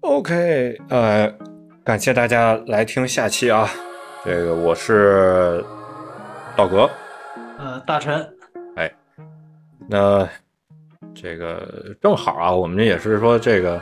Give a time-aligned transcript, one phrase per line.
[0.00, 1.32] OK，呃，
[1.84, 3.68] 感谢大家来听下期啊，
[4.24, 5.64] 这个我是
[6.54, 6.88] 道格，
[7.58, 8.26] 呃，大臣，
[8.76, 8.92] 哎，
[9.88, 10.28] 那
[11.14, 13.80] 这个正好啊，我们也是说这个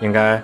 [0.00, 0.42] 应该，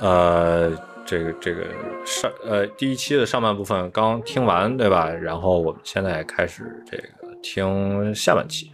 [0.00, 0.70] 呃，
[1.06, 1.64] 这个这个
[2.04, 5.08] 上呃第一期的上半部分刚听完对吧？
[5.08, 8.70] 然后我们现在开始这个听下半期，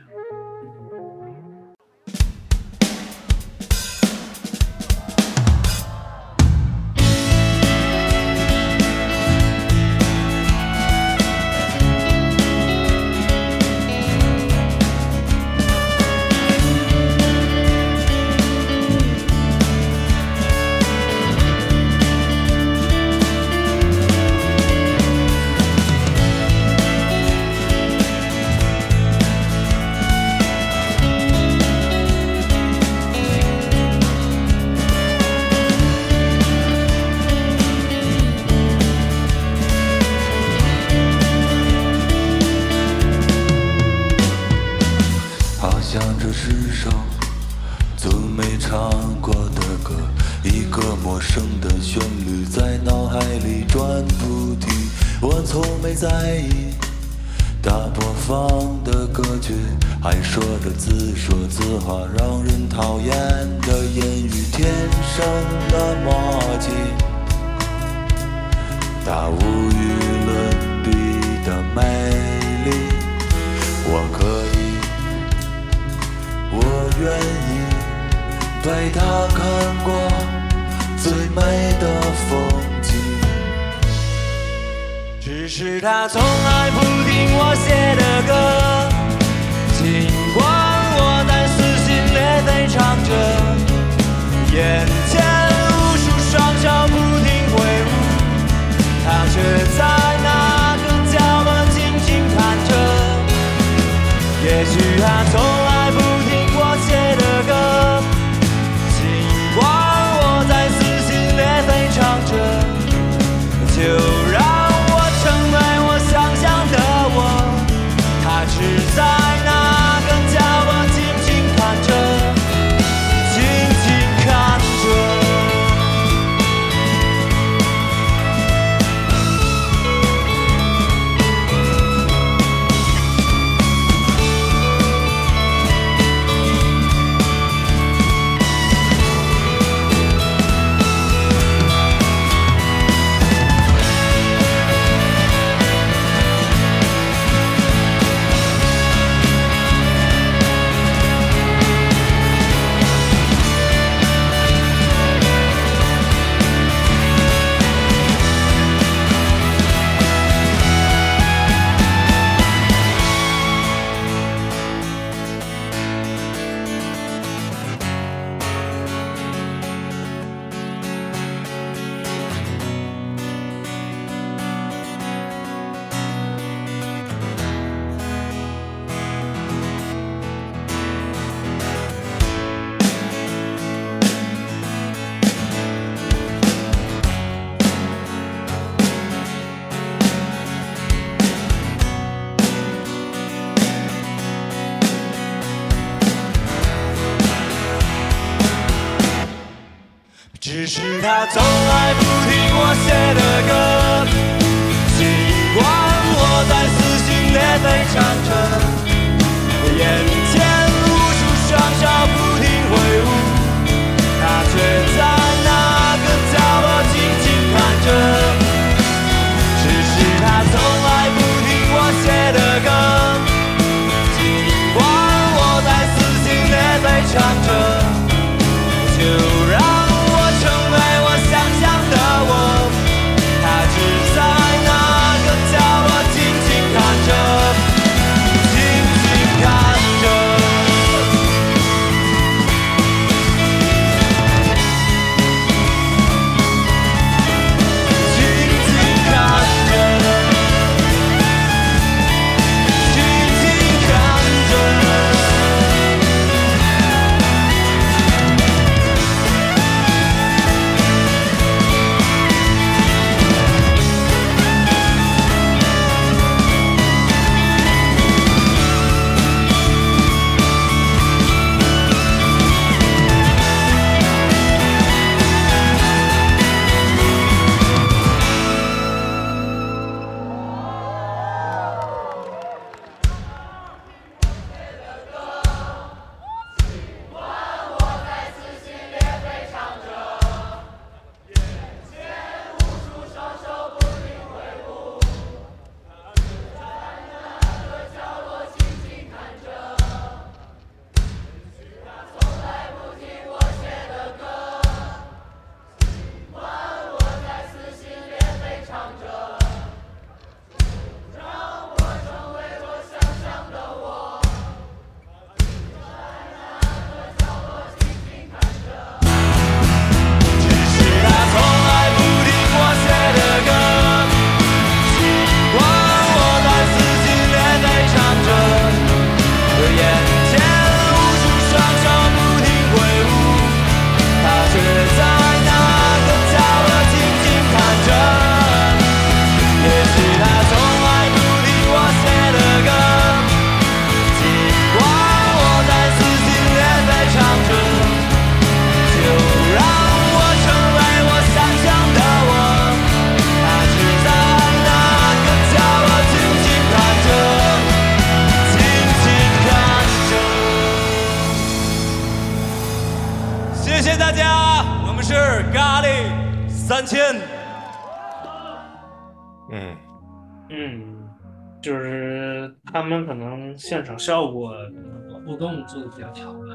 [375.97, 376.47] 比较强吧。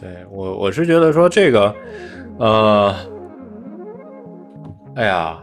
[0.00, 1.74] 对我我是觉得说这个，
[2.38, 2.94] 呃，
[4.96, 5.38] 哎呀，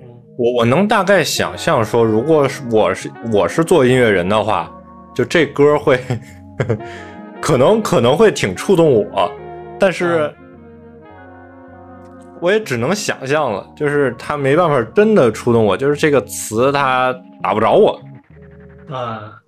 [0.00, 0.08] 嗯。
[0.38, 4.72] 我我能大概想象说，如果是我是我是做音乐人的话，
[5.14, 5.96] 就这歌会
[6.58, 6.78] 呵呵
[7.40, 9.30] 可能可能会挺触动我，
[9.78, 10.32] 但是
[12.40, 18.00] 我也只能想象了，就是他没办法真的触动我，就是这个词他打不着我。
[18.90, 19.38] 啊，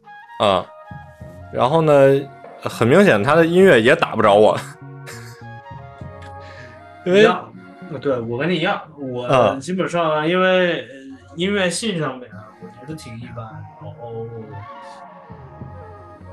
[0.40, 0.66] 啊、
[1.52, 1.92] 然后呢，
[2.68, 4.58] 很明显他的音乐也打不着我，
[7.04, 7.52] 因为一样，
[8.00, 10.86] 对我跟你一样，我啊基本上因为呃
[11.36, 13.44] 音乐性上面啊我觉得挺一般，
[13.82, 14.26] 然后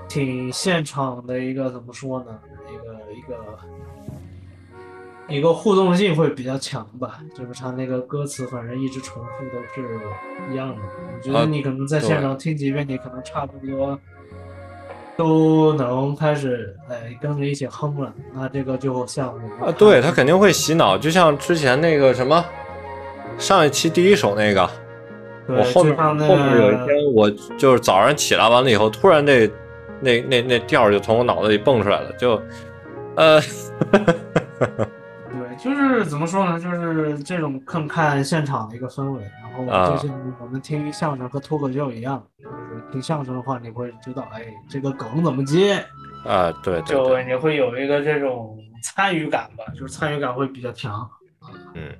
[0.08, 2.40] 挺现场的一个怎么说呢，
[2.70, 3.36] 一个一个
[5.28, 10.00] 一个互动性会比较强吧，就是他那个歌词反正一直重复都是
[10.52, 14.00] 一样的，我觉啊得你可能在现场听几遍，你可能差不多。
[15.18, 22.44] 都能开始哎跟着一起哼了，那这个就像我啊，对他肯定会洗脑，就像之前那个什么，
[23.38, 24.68] 上一期第一首那个，
[25.48, 29.50] 我后面后面有一天，我就是早上起来完了以后，突然这
[30.00, 32.42] 那那那调就从我脑子里蹦出来了，就
[33.16, 33.40] 呃，
[35.52, 45.84] 对，就是怎么说呢，就是这种更看现场的一个氛围，然后啊就像我们听相声和脱口秀一样，就是听相声的话，你会知道，哎，这个梗怎么接，
[46.26, 51.10] 啊，对对就，你会有一个这种参与感吧，就是参与感会比较强。
[51.74, 51.92] 嗯，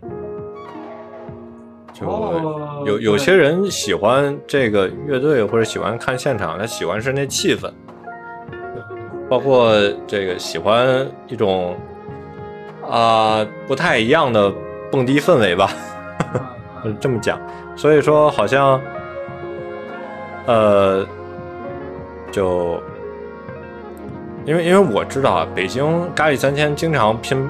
[1.94, 7.72] 就哦有有些人喜欢这个乐队或者喜欢看现场，他喜欢是那气氛，
[9.30, 9.74] 包括
[10.06, 11.76] 这个喜欢一种
[12.90, 14.52] 啊、不太一样的
[14.92, 15.72] 蹦迪氛围吧。
[16.34, 17.40] 啊呃这么讲，
[17.76, 18.82] 所以说好像，
[20.48, 21.06] 呃，
[22.32, 22.82] 就
[24.46, 27.48] 因为因为我知道啊，北京咖喱三千经常拼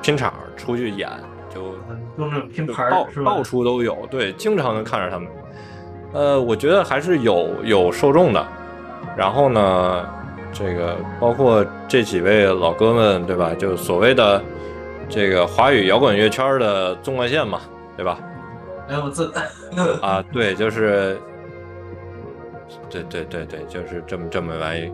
[0.00, 1.06] 拼场出去演，
[1.50, 1.74] 就
[2.16, 3.42] 都是拼就到盘是吧到？
[3.42, 5.28] 处都有，对，经常能看着他们。
[6.14, 8.46] 呃，我觉得还是有有受众的。
[9.14, 10.06] 然后呢，
[10.50, 13.50] 这个包括这几位老哥们，对吧？
[13.58, 14.42] 就所谓的
[15.08, 17.60] 这个华语摇滚乐圈的纵贯线嘛，
[17.96, 18.18] 对吧？
[18.88, 19.32] 哎，我自
[20.02, 21.18] 啊，对，就是，
[22.90, 24.92] 对对对对，就是这么这么玩意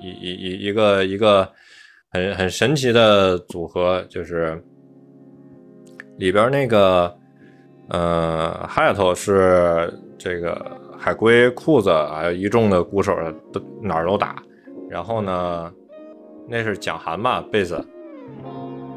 [0.00, 1.46] 一一一一个一个
[2.10, 4.62] 很很神奇的组合，就是
[6.18, 7.14] 里边那个
[7.88, 13.14] 呃哈亚头是这个海龟、裤子还有一众的鼓手
[13.52, 14.42] 都哪儿都打，
[14.88, 15.70] 然后呢，
[16.48, 17.76] 那是蒋涵吧贝斯，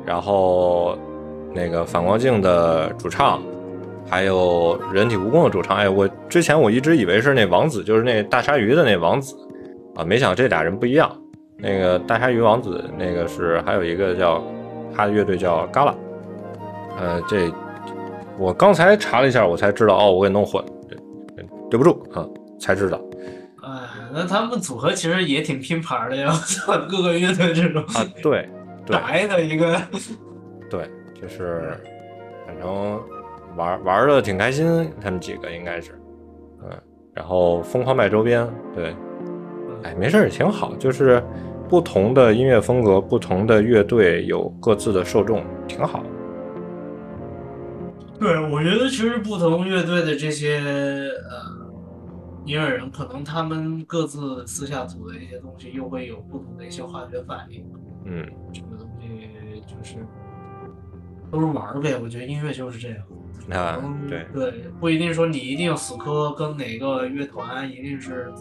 [0.08, 0.98] 然后
[1.54, 3.40] 那个反光镜的主唱。
[4.10, 9.36] 还有人体蜈蚣的主唱，哎，我之前我一直以为是那王子，就是那大鲨鱼的那王子。
[9.96, 11.12] 啊，没想到这俩人不一样。
[11.58, 14.42] 那个大鲨鱼王子，那个是还有一个叫
[14.96, 15.94] 他的乐队叫 Gala，
[16.98, 17.52] 呃，这
[18.38, 20.98] 我刚才查了一下，我才知道哦，我给弄混了，对
[21.36, 22.26] 对对不住啊，
[22.58, 22.98] 才知道。
[23.62, 23.70] 哎，
[24.14, 26.32] 那他们组合其实也挺拼盘的呀，
[26.88, 27.84] 各个乐队这种。
[27.94, 28.48] 啊，对
[28.88, 29.80] 对宅的一个，
[30.72, 31.78] 对，就是
[32.48, 33.00] 反正
[33.56, 35.92] 玩玩的挺开心，他们几个应该是，
[36.64, 36.70] 嗯，
[37.14, 38.96] 然后疯狂卖周边，对，
[39.84, 41.22] 哎，没事儿也挺好，就是
[41.68, 46.02] 不同的音乐风格、不同的乐队有各自的受众，挺好。
[48.20, 51.68] 对，我觉得其实不同乐队的这些呃
[52.46, 57.64] 音乐人，可能他们各自私下组的一些东西，又会有不同的一些化学反应。
[58.10, 59.98] 嗯，这个东西就是
[61.30, 62.98] 都是玩儿呗，我觉得音乐就是这样。
[63.50, 68.32] 那嗯对，对，不一定说你一定死磕跟哪个乐团，一定是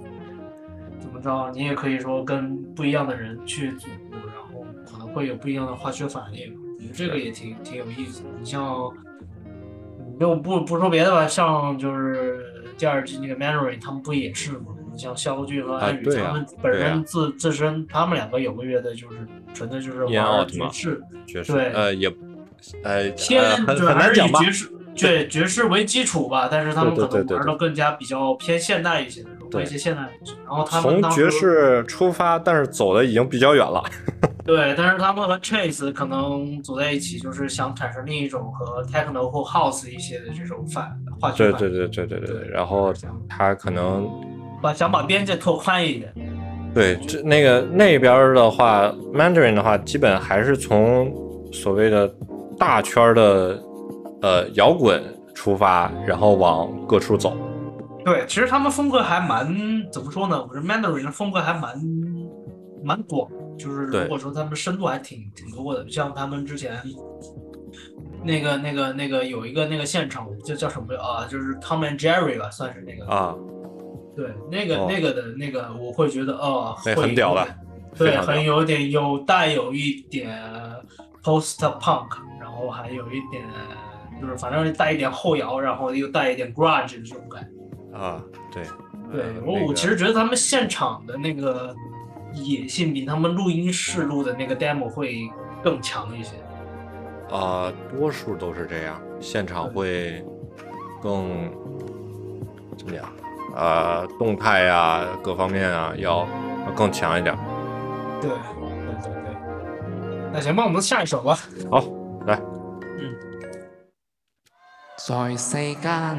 [0.99, 6.57] 怎么着，你也可以说跟不一样的人去组，然后可能会有不一样的化学反应。
[6.77, 8.29] 我觉得这个也挺挺有意思的。
[8.39, 8.93] 你像，
[9.45, 12.45] 嗯就不不说别的吧，像就是
[12.79, 14.75] 第二季那个 Mary，他们不也是吗？
[14.97, 19.19] 你像肖俊和安宇，他们本身自、自身，他们两个有个乐队就是
[19.53, 22.09] 纯粹就是玩爵士，爵士，对呃，也，
[22.83, 24.41] 呃，偏呃很对还是很难讲吧。
[24.41, 30.09] 以爵士对爵士为基础吧，但是他们可能对对对玩的更加比较偏现代一些的，融合一些现代。
[30.47, 33.85] 然后他们从爵士出发，但是走的已经比较远了。
[34.47, 42.95] 对，但是他们和 Chase 可能组在一起，就是想产生另一种和 Techno 或 House 一些的这种反化学对对对对对对，然后
[43.29, 44.09] 他可能
[44.63, 46.13] 把想把边界拓宽一点。
[46.75, 51.11] 对，这那个那边儿的话，Mandarin 的话，基本还是从
[51.53, 52.07] 所谓的
[52.59, 53.63] 大圈儿的
[54.21, 55.03] 呃摇滚
[55.35, 57.37] 出发，然后往各处走。
[58.05, 59.49] 对，其实他们风格还蛮
[59.91, 60.41] 怎么说呢？
[60.41, 61.81] 我觉得 Mandarin 的风格还蛮
[62.85, 66.79] 蛮广，就是如果说他们深度还挺挺多的，像他们之前
[68.23, 71.27] 那个那个那个有一个那个现场，就叫什么啊？
[71.27, 73.35] 就是 Tom and Jerry 吧，算是那个啊，
[74.17, 77.47] 对，那个、哦那个的那个，我会觉得哦，那会很屌的，
[77.99, 80.35] 对，很有点有带有一点
[81.23, 82.09] post punk，
[82.41, 83.45] 然后还有一点
[84.21, 87.99] 就是反正带一点后摇，然后又带一点 grunge 的这种感觉。
[87.99, 88.63] 啊，对，
[89.13, 91.75] 对呃，我、那个我其实觉得他们现场的那个
[92.33, 95.31] 野性比他们录音室录的那个 demo 会
[95.63, 96.37] 更强一些。
[97.31, 100.25] 啊、多数都是这样，现场会
[101.03, 101.51] 更
[102.79, 103.13] 怎么讲？
[103.57, 106.29] 啊，动态啊、各方面啊，要
[106.67, 107.35] 要更强一点。
[108.21, 108.37] 对，对
[109.03, 109.35] 对对。
[110.33, 111.39] 那行吧，我们下一首吧。
[111.71, 111.83] 好，
[112.27, 112.39] 来，
[114.99, 116.19] 在世間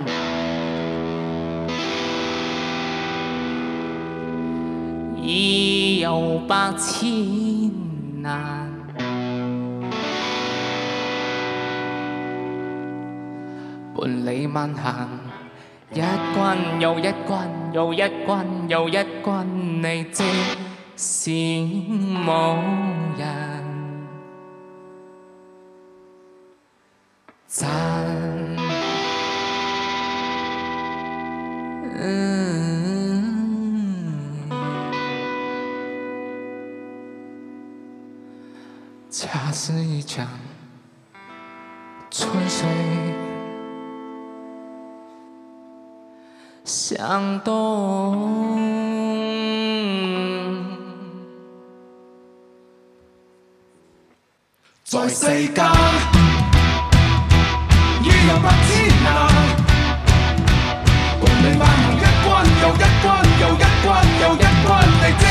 [5.16, 7.72] 已有百千
[8.22, 8.72] 難，
[13.94, 15.08] 伴你漫行，
[15.94, 16.02] 一
[16.36, 19.48] 关又一关，又一关又一关，
[19.82, 20.24] 你即
[20.98, 21.32] 是
[22.26, 22.30] 無
[23.18, 23.28] 人。
[27.48, 27.66] 赞。
[32.00, 33.30] 嗯，
[39.10, 40.28] 恰似一场
[42.12, 42.68] 春水
[46.68, 48.58] 向东。
[54.84, 55.66] 在世间
[58.04, 58.68] 已有百千
[59.04, 59.08] 難，
[61.22, 61.98] 共你漫行一
[62.28, 62.28] 关
[62.62, 63.06] 又一关
[63.40, 63.56] 又一
[63.86, 63.88] 关
[64.22, 64.36] 又一
[64.68, 65.24] 关，你知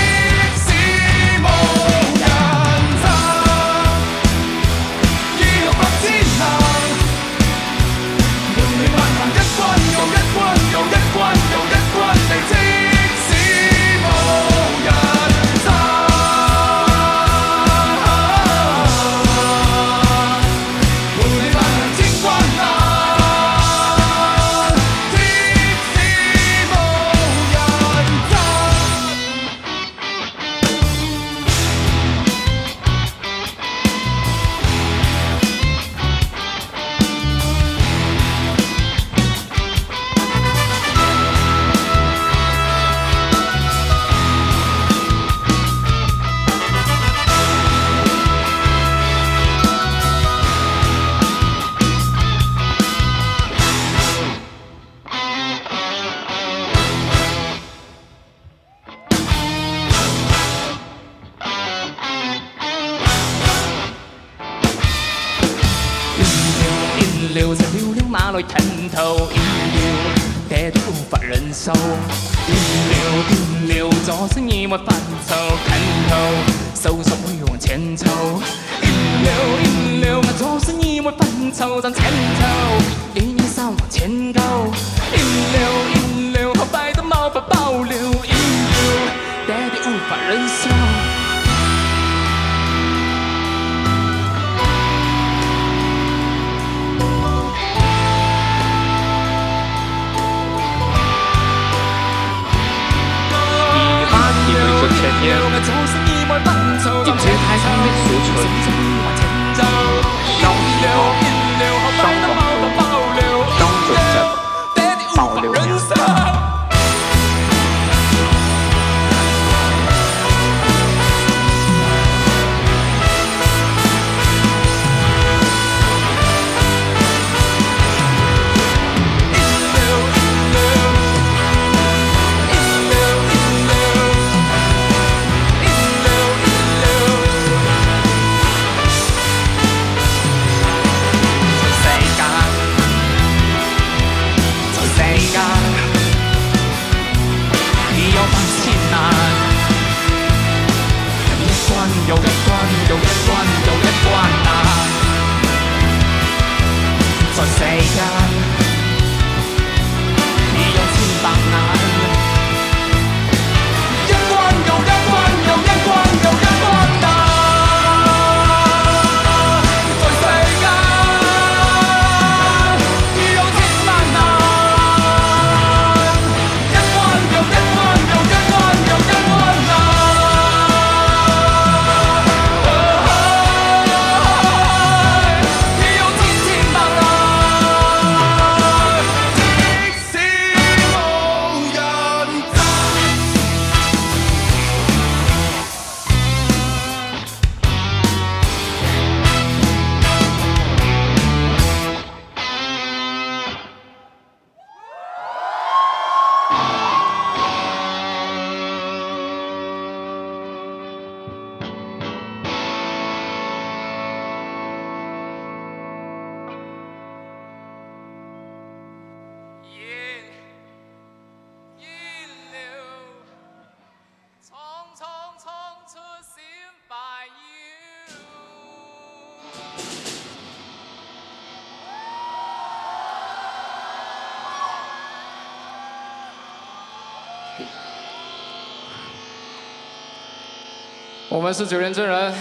[241.47, 242.35] 我们是九连真人，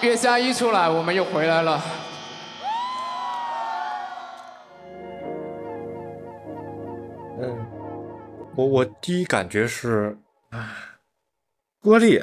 [0.00, 1.80] 月下一出来，我们又回来了。
[7.40, 7.66] 嗯，
[8.56, 10.18] 我我第一感觉是，
[10.50, 10.74] 啊，
[11.80, 12.20] 割裂。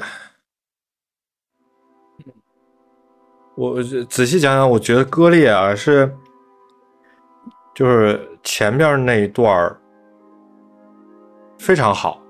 [3.56, 6.14] 我仔细想想，我觉得割裂啊是，
[7.74, 9.74] 就是前面那一段
[11.58, 12.22] 非常好，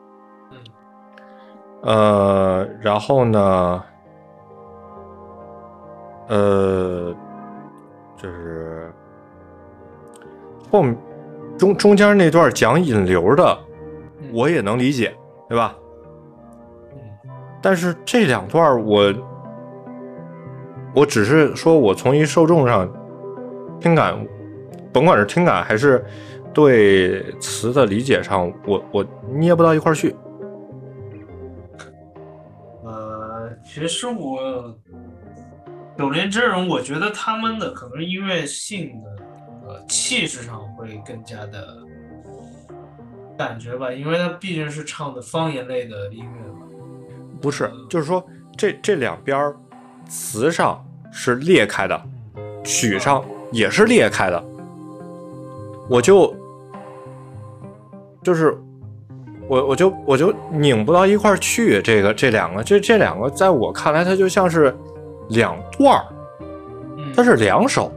[1.81, 3.83] 呃，然后呢，
[6.27, 7.15] 呃，
[8.17, 8.93] 就是
[10.69, 10.97] 后面
[11.57, 13.57] 中中间那段讲引流的，
[14.33, 15.15] 我也能理解，
[15.47, 15.73] 对吧？
[17.61, 19.13] 但是这两段我，
[20.93, 22.91] 我只是说我从一受众上
[23.79, 24.17] 听感，
[24.91, 26.05] 甭管是听感还是
[26.53, 30.15] 对词的理解上，我我捏不到一块儿去。
[33.79, 34.77] 其实我
[35.97, 39.09] 九连真人，我觉得他们的可能音乐性的
[39.67, 41.77] 呃气势上会更加的
[43.37, 46.67] 感觉吧，因为他毕竟是唱的方言类的音乐嘛。
[47.41, 48.21] 不是，就是说
[48.57, 49.55] 这这两边儿
[50.09, 52.01] 词上是裂开的，
[52.65, 54.43] 曲上也是裂开的，
[55.89, 56.35] 我就
[58.21, 58.61] 就是
[59.49, 61.81] 我我就我就拧不到一块儿去。
[61.81, 64.73] 这个这两个这这两个，在我看来，它就像是
[65.29, 66.05] 两段儿，
[66.97, 67.91] 嗯，它是两首。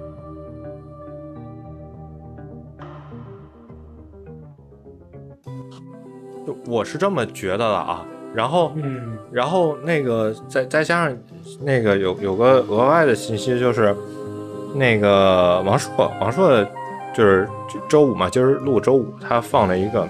[6.47, 11.17] 就我是这么觉得的啊，然后嗯然后那个再再加上
[11.61, 13.95] 那个有有个额外的信息，就是
[14.75, 16.67] 那个王硕，王硕
[17.15, 17.49] 就是
[17.89, 20.09] 周五嘛，今儿录周五，他放了一个，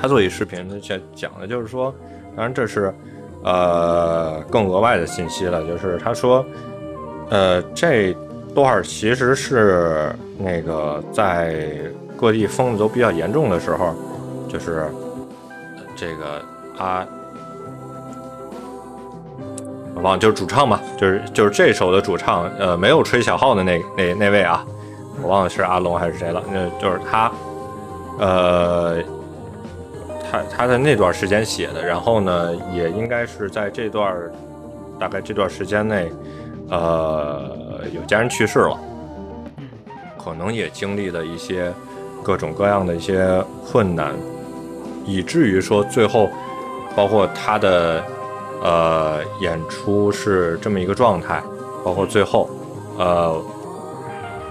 [0.00, 1.94] 他做一视频，他讲讲的就是说，
[2.36, 2.94] 当然这是
[3.42, 6.44] 呃更额外的信息了，就是他说，
[7.30, 8.14] 呃这
[8.54, 11.80] 段儿其实是那个在
[12.16, 13.94] 各地封的都比较严重的时候，
[14.48, 14.86] 就是
[15.94, 16.42] 这个
[16.76, 17.06] 他。
[19.94, 24.62] 我忘了就是主唱吧，就是就是这首的主唱，呃，没有吹小号的那那那位啊，
[25.22, 27.32] 我忘了是阿龙还是谁了，那就是他，
[28.18, 28.98] 呃，
[30.30, 34.14] 他他在那段时间写的，然后呢，也应该是在这段
[34.98, 36.12] 大概这段时间内，
[36.70, 38.78] 呃，有家人去世了，
[40.18, 41.72] 可能也经历了一些
[42.22, 44.14] 各种各样的一些困难，
[45.04, 46.28] 以至于说最后，
[46.94, 48.02] 包括他的。
[48.62, 51.42] 呃，演出是这么一个状态，
[51.84, 52.48] 包括最后，
[52.98, 53.38] 呃，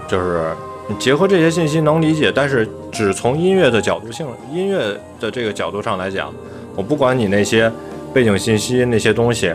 [0.06, 0.52] 就是
[0.98, 6.32] 结合这些信息能理解，但是只从音乐的角度性、音乐的这个角度上来讲，
[6.74, 7.70] 我不管你那些
[8.14, 9.52] 背景信息那些东西，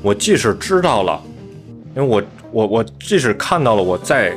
[0.00, 1.20] 我即使知道了，
[1.96, 2.22] 因为我
[2.52, 4.32] 我我即使看到了，我在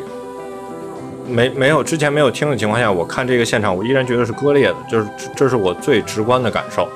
[1.28, 6.90] 没没有之前没有听的情况下，我看这个现场，我依然觉得是割裂的，就是这是我最直观的感受，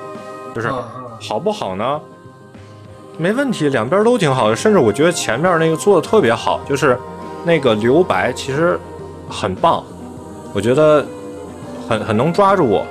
[0.54, 0.84] 就是啊
[1.20, 2.00] 好不好呢？
[3.16, 6.98] 没问题，两边都挺好的，甚至我觉得前面那个做的特别好，就是
[7.44, 8.78] 那个留白其实
[9.28, 9.84] 很棒，
[10.52, 11.04] 我觉得
[11.88, 12.86] 很很能抓住我。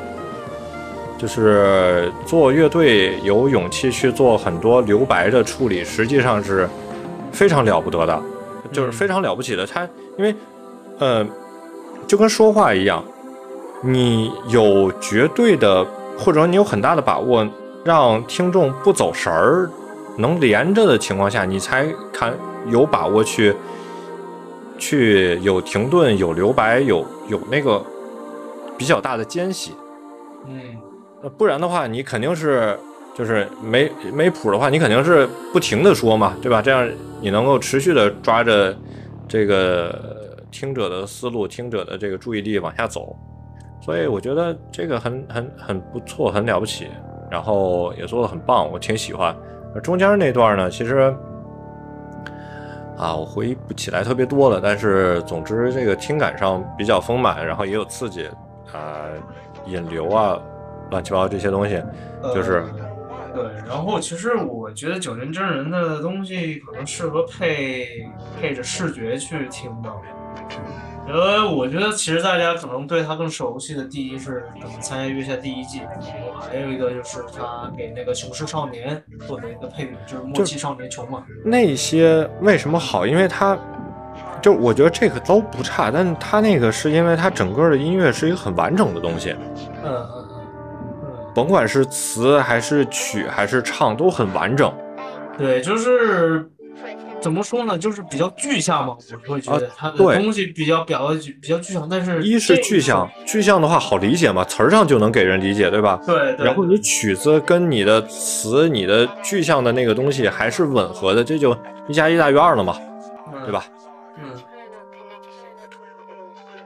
[1.17, 6.67] 就是做乐队有勇气去做很多留白的处理，实际上是
[7.31, 8.21] 非常了不得的，
[8.71, 9.65] 就是非常了不起的。
[9.65, 10.35] 他因为
[10.99, 11.25] 呃，
[12.05, 13.03] 就跟说话一样，
[13.81, 15.85] 你有绝对的
[16.17, 17.47] 或者说你有很大的把握，
[17.85, 19.69] 让听众不走神儿。
[20.17, 22.33] 能连着的情况下，你才看
[22.67, 23.53] 有把握去
[24.77, 27.83] 去有停顿、有留白、有有那个
[28.77, 29.73] 比较大的间隙。
[30.47, 30.61] 嗯
[31.23, 32.77] 呃不然的话，你肯定是
[33.15, 36.61] 就是没没谱的话，你肯定是不停的说嘛，对吧？
[36.61, 36.88] 这样
[37.19, 38.75] 你能够持续的抓着
[39.27, 43.15] 这个听者的思路、听者的这个注意力往下走。
[43.81, 46.88] 所以我觉得这个很很很不错，很了不起，
[47.31, 49.35] 然后也做的很棒，我挺喜欢。
[49.83, 51.15] 中间那段呢，其实
[52.97, 58.27] 啊，我回忆不起来特别多了，但是总之这个听感上比较丰满，然后也有刺激
[58.73, 59.05] 啊、
[59.65, 60.39] 引流啊，
[60.91, 61.81] 乱七八糟这些东西，
[62.34, 62.63] 就是
[63.34, 69.89] 对，然后其实我觉得九连真人的东西可能适合配配着视觉去听的，
[71.07, 81.23] 因为我觉得其实大家可能对他更熟悉的，第一是可能参加月下第一季，然后还有一个就是他给那个《雄狮少年》做的一个配乐，就是《默契少年穷》嘛。
[81.43, 83.05] 那些为什么好？
[83.05, 83.57] 因为他
[84.41, 89.35] 就我觉得这个都不差，但是它那个是因为他整个的音乐是一个很完整的东西。
[89.83, 90.45] 嗯嗯嗯
[91.35, 94.73] 甭管是词还是曲还是唱都很完整。
[95.37, 96.49] 对，就是
[97.25, 98.95] 怎么说呢，就是比较具象嘛，
[99.27, 105.99] 我会觉得啊它的东西比较表达比较具象，但是一是具象，具象的话好理解嘛，词儿上就能给人理解，对吧？
[106.05, 111.57] 对对，然后你曲子跟你的词、你的具象的那个东西还是吻合的，这就
[111.88, 112.77] 一加一大于二了嘛，
[113.43, 113.65] 对吧？
[114.19, 114.31] 嗯，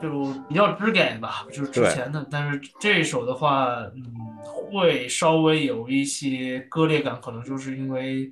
[0.02, 4.04] 就比较直给吧，就是之前的，但是这一首的话，嗯，
[4.44, 8.30] 会稍微有一些割裂感，可能就是因为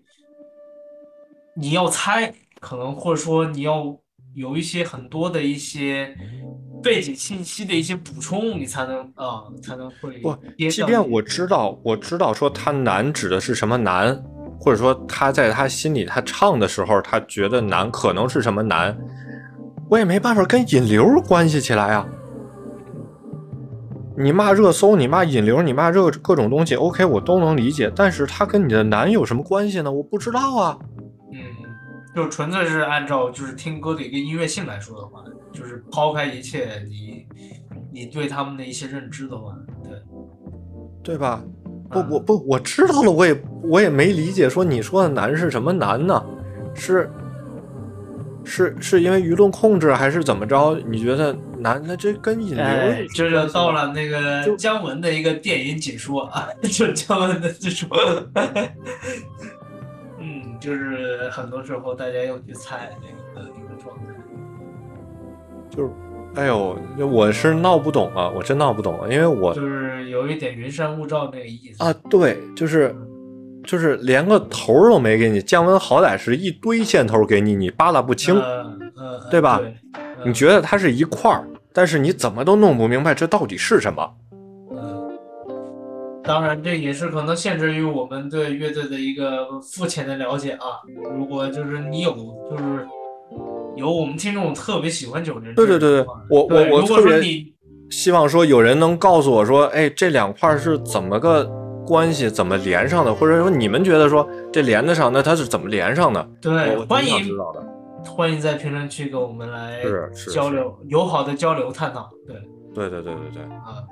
[1.60, 3.98] 你要猜，可能或者说你要
[4.36, 6.16] 有一些很多的一些
[6.84, 10.38] 背景信息的一些补充，你才能啊、才能会不
[10.70, 14.16] 即便我知道，我知道说他难指的是什么难，
[14.60, 18.96] 或者说他在他心里他唱的时候，他觉得难可能是什么难，
[19.90, 22.08] 我也没办法跟引流关系起来啊。
[24.16, 27.92] 你骂热搜，你骂引流，你骂热各种东西，OK，我都能理解。
[27.96, 29.92] 但是它跟你的难有什么关系呢？
[29.92, 30.78] 我不知道啊。
[32.18, 37.26] 嗯，就纯粹是按照就是听歌的一个音乐性来说的话，就是抛开一切你
[37.94, 39.92] 你对他们的一些认知的话，对，
[41.04, 41.44] 对吧？
[41.92, 46.26] 不，嗯我不，我知道了，我也我也没理解说你说的难是什么难呢？
[46.74, 47.10] 是
[48.44, 50.76] 是是因为舆论控制还是怎么着？
[50.88, 51.82] 你觉得难？
[51.86, 57.88] 那这跟引流哎，这就到了那个姜文的一个电影解说啊， 就姜文的解说，
[58.34, 58.70] 嗯，
[60.68, 63.08] 就是很多时候大家要去猜那
[63.42, 64.04] 个一个状态，
[65.70, 65.90] 就是，
[66.36, 66.78] 哎呦，
[67.08, 72.94] 我是闹不懂啊，我真闹不懂啊，因为我就是有一点云山雾罩那个意思啊，对，就是
[73.64, 78.66] 就是连个头都没给你，降温好歹是一堆线头给你，你扒拉不清，呃
[78.98, 79.74] 呃，对吧对
[80.26, 84.06] 你觉得它是一块儿，但是你怎么都弄不明白这到底是什么。
[86.28, 90.82] 嗯，当然，这也是可能限制于我们对乐队的一个肤浅的了解啊。
[91.18, 92.12] 如果就是你有，
[92.52, 92.86] 就是
[93.76, 97.46] 有我们听众特别喜欢九零，对对对对，我我我特别
[97.90, 101.46] 希望说有人能告诉我说，哎，这两块儿是怎么个
[101.86, 106.30] 关系，怎么连上的，或者说你们觉得说这连得上，那它是怎么连上的？
[106.42, 107.66] 对欢迎知道的。
[108.06, 109.82] 欢迎在评论区跟我们来
[110.34, 112.10] 交流，友好的交流探讨。
[112.26, 112.36] 对
[112.74, 113.84] 对对对对对，啊，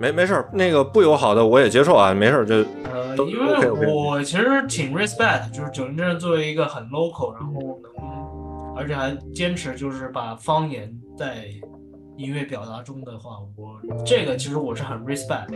[0.00, 2.54] 没没事儿，那个不友好的我也接受啊，没事儿就
[2.92, 11.46] 呃，因为我其实挺 respect，就是九零真人作为一个很 local，然后能，而且还坚持就是把方言在
[12.16, 15.48] 音乐表达中的话，我这个其实我是很 respect。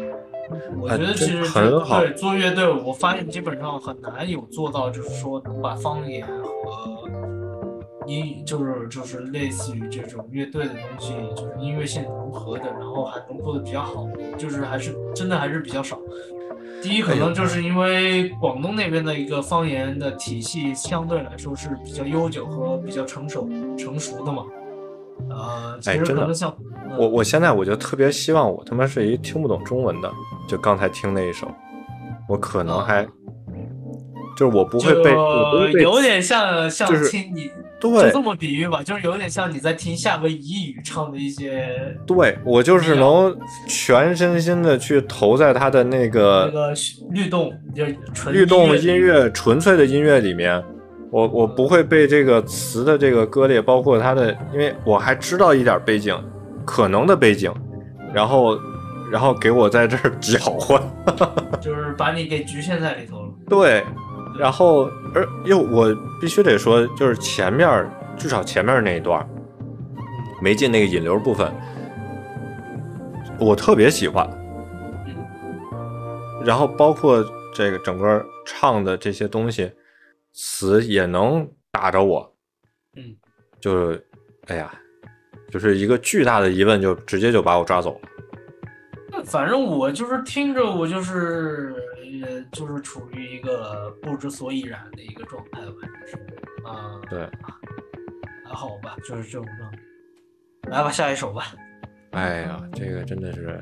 [0.79, 7.09] 我觉得其实很好对做乐队，我发现基本上很难有做到，就是说能把方言和
[8.07, 15.99] 音，就是就是类似于这种乐队的东西，就是音乐性融合的，然后还能做的比较好，就是还是真的还是比较少。
[16.83, 24.45] 第一，可能就是因为广东那边的一个方言的体系相对来说是比较悠久和比较成熟成熟的嘛。
[25.31, 26.67] 呃，其哎真的实可能像、嗯
[26.99, 30.13] 我我现在我就特别希望我他妈是一听不懂中文的，
[30.47, 31.49] 就刚才听那一首，
[32.29, 33.03] 我可能还、
[34.37, 37.51] 就是我不会背，我不就会背有点像像就是听你
[37.91, 38.05] 对。
[38.05, 43.37] 就这么比喻吧，就是有点像你在听夏威夷语唱的一些对我就是能
[43.69, 46.75] 全身心的去投在他的那个那个个
[47.11, 50.63] 律动，就是纯律动音音乐纯粹的音乐里面，
[51.11, 56.17] 我我不会被这个词的这个割裂，包括它的，因为我还知道一点背景，
[56.65, 57.53] 可能的背景，
[58.15, 58.59] 然后
[59.11, 60.81] 然后给我在这儿 搅和，
[61.61, 63.29] 就是把你给局限在里头了。
[63.49, 63.85] 对，
[64.39, 69.29] 然后而又我必须得说，就是前面至少前面那一段
[70.41, 71.53] 没进那个引流部分，
[73.39, 74.29] 我特别喜欢。
[76.45, 79.71] 然后包括这个整个唱的这些东西，
[80.33, 82.35] 词也能打着我，
[82.97, 83.15] 嗯，
[83.61, 84.05] 就是
[84.49, 84.73] 哎呀，
[85.51, 88.09] 就是一个巨大的疑问，就直接就把我抓走了。
[89.27, 91.75] 反正我就是听着，我就是
[92.25, 96.17] 呃，就是处于一个不知所以然的一个状态吧，就是
[96.65, 97.29] 啊，对，
[98.45, 99.79] 还好吧，就是这种状态。
[100.71, 101.55] 来吧，下一首吧。
[102.13, 103.61] 哎呀，这个真的是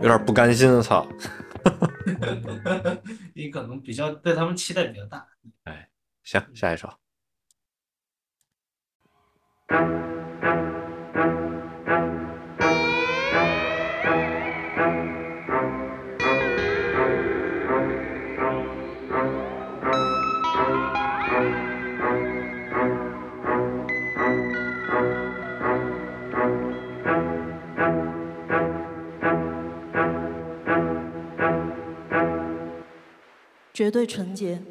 [0.00, 1.06] 有点不甘心，操！
[3.34, 5.26] 你可能比较对他们期待比较大。
[5.64, 5.88] 哎
[6.22, 6.92] 行，下一首。
[33.74, 34.62] 绝对纯洁。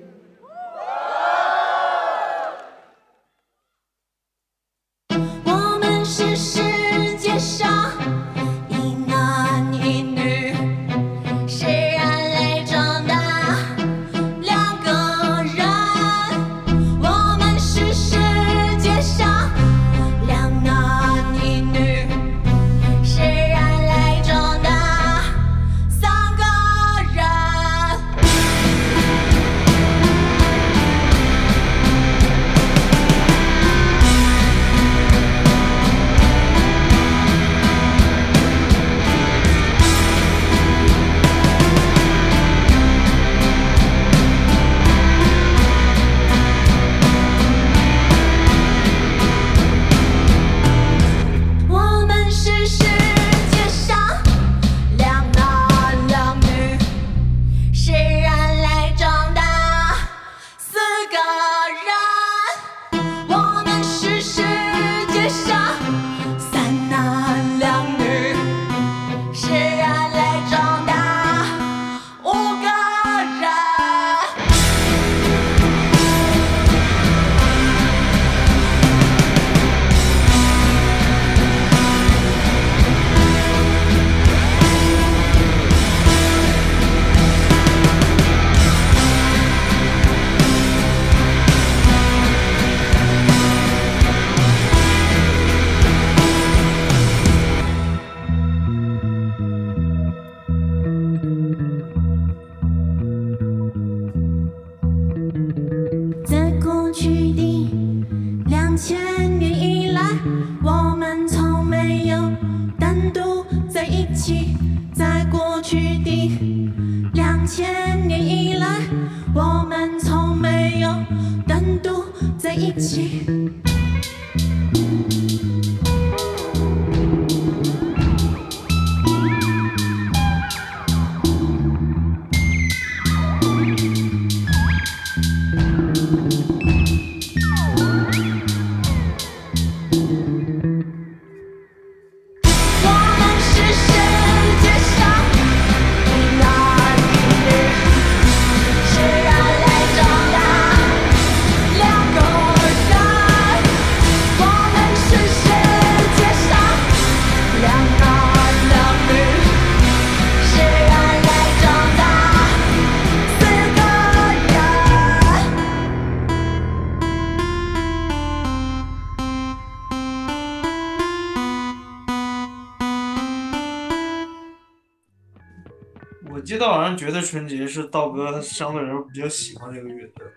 [176.54, 180.28] 记得好像觉得纯洁是道哥相对来说比较喜欢这个乐队。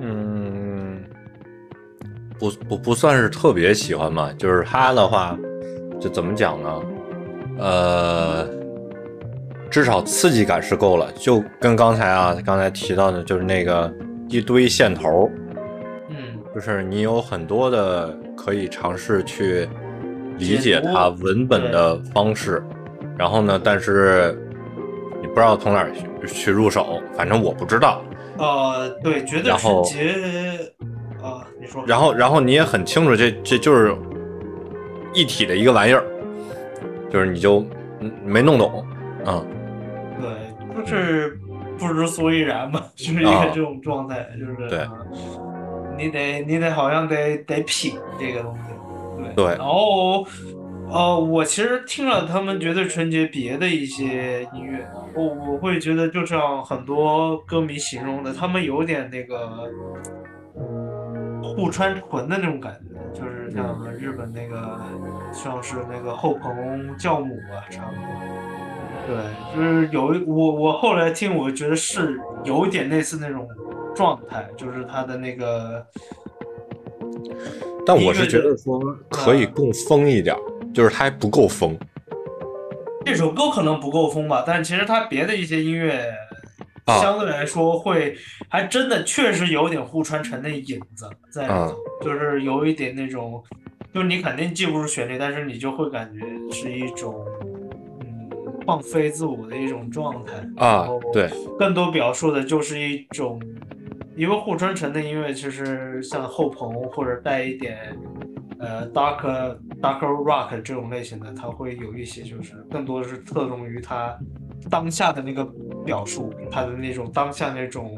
[0.00, 1.04] 嗯，
[2.38, 5.38] 不不不算是特别喜欢吧，就是他的话，
[6.00, 6.82] 就怎么讲呢？
[7.58, 8.48] 呃，
[9.70, 13.92] 至少刺激感是够了，就跟刚才啊刚才提到的，就是那个
[14.26, 15.30] 一堆线头，
[16.08, 19.68] 嗯，就是你有很多的可以尝试去
[20.38, 22.64] 理解它文本的方式，
[23.18, 24.34] 然后呢，但是
[25.20, 28.02] 你不知道从哪儿去去入手，反正我不知道。
[28.38, 30.12] 呃，对，绝对然后纯洁
[31.22, 33.94] 啊，你说，然后，然后你也很清楚这，这就是
[35.12, 36.04] 一体的一个玩意儿，
[37.10, 37.64] 就是你就
[38.00, 38.86] 嗯没弄懂，
[39.26, 39.44] 嗯，
[40.20, 41.36] 对，就是
[41.76, 44.92] 不知所以然嘛，就是一啊个这种状态，就是对啊
[45.96, 49.56] 你得你得好像得得品这个东西，对对。
[49.56, 50.24] 然后
[50.90, 59.70] 呃，我其实听了他们绝对纯洁别的一些音乐，我我会觉得就像很多歌迷形容的，他们有点那个
[61.42, 62.80] 互穿唇的那种感
[63.14, 64.80] 觉，就是像日本那个
[65.32, 68.04] 像是那个后朋教母啊，差不多。
[69.06, 69.16] 对，
[69.54, 73.48] 就是有一我我后来听，我觉得是有一点类似那种
[73.94, 75.86] 状态，就是他的那个，
[77.86, 80.40] 但我是觉得说可以更疯一点儿，
[80.74, 81.76] 就是它还不够疯，
[83.04, 86.14] 这首歌可能不够疯吧，但其实它别的一些音乐
[86.84, 86.98] 啊。
[87.00, 88.16] 相对来说会，
[88.48, 91.48] 还真的确实有点户川辰的影子在
[92.02, 93.42] 就是有一点那种，
[93.92, 97.26] 就是你肯定记不住旋律，但是你就会感觉是一种，
[98.00, 98.30] 嗯，
[98.66, 100.32] 放飞自我的一种状态。
[100.64, 101.28] 啊对，
[101.58, 103.40] 更多表述的就是一种，
[104.16, 107.78] 因为户川城的音乐其实像后朋或者带一点
[108.60, 114.16] 呃 dark dark rock 这种类型的，它会有一些就是更多的是侧重于它
[114.70, 115.46] 当下的那个
[115.84, 117.96] 表述，它的那种当下那种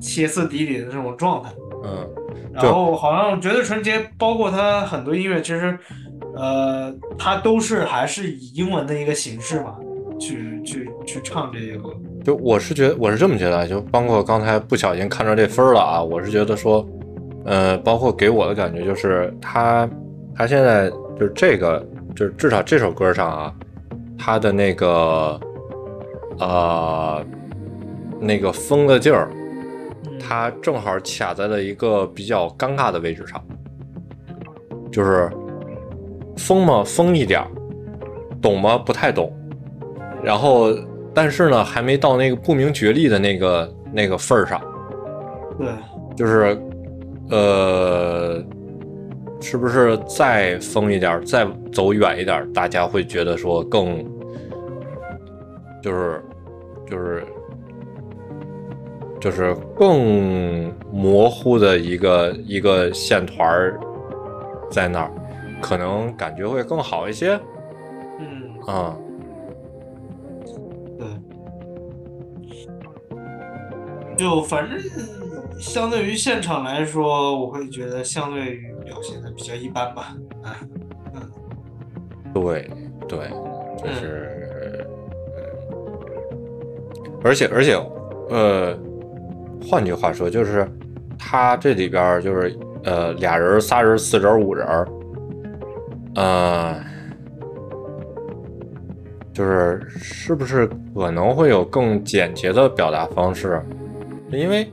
[0.00, 1.50] 歇斯底里的这种状态。
[1.84, 2.08] 嗯，
[2.52, 5.78] 然后好像绝对纯洁，包括他很多音乐，其实，
[6.34, 9.76] 呃，他都是还是以英文的一个形式嘛，
[10.18, 11.94] 去去去唱这些歌。
[12.24, 16.84] 就我是觉得我是这么觉得，就包括刚才不小心看着这分了啊，我是觉得说，
[17.44, 19.88] 呃，包括给我的感觉就是他
[20.34, 23.54] 他现在就是这个就是至少这首歌上啊，
[24.18, 25.40] 他的那个
[26.38, 27.24] 呃
[28.20, 29.30] 那个疯的劲儿，
[30.20, 33.42] 他正好卡在了一个比较尴尬的位置上，
[34.90, 35.30] 就是
[36.36, 36.82] 疯吗？
[36.84, 37.46] 疯一点儿，
[38.42, 38.76] 懂吗？
[38.78, 39.32] 不太懂。
[40.20, 40.74] 然后，
[41.14, 44.60] 但是呢，还没到那个不明觉厉的那个那个份儿上，
[45.56, 45.68] 对，
[46.16, 46.60] 就是，
[47.30, 48.42] 呃，
[49.40, 54.04] 是不是再疯一点，再走远一点，大家会觉得说更，
[55.82, 56.22] 就是，
[56.88, 57.26] 就是，
[59.20, 63.78] 就是更模糊的一个一个线团儿
[64.70, 65.10] 在那儿，
[65.60, 67.38] 可能感觉会更好一些？
[68.18, 68.96] 嗯，啊、
[70.98, 71.06] 对，
[74.16, 74.78] 就反正
[75.58, 80.16] 相对于现场来说，我会觉得相对于表现的比较一般吧。
[80.42, 80.56] 啊，
[82.32, 82.70] 对
[83.08, 83.18] 对，
[83.78, 84.86] 就是，
[85.36, 85.50] 嗯，
[87.24, 87.74] 而且而且，
[88.30, 88.78] 呃，
[89.68, 90.66] 换句话说，就是
[91.18, 94.88] 他这里边就是呃俩人、仨人、四人、五人儿，
[96.14, 96.76] 呃，
[99.32, 103.60] 就是是不是可能会有更简洁的表达方式？
[104.30, 104.70] 因为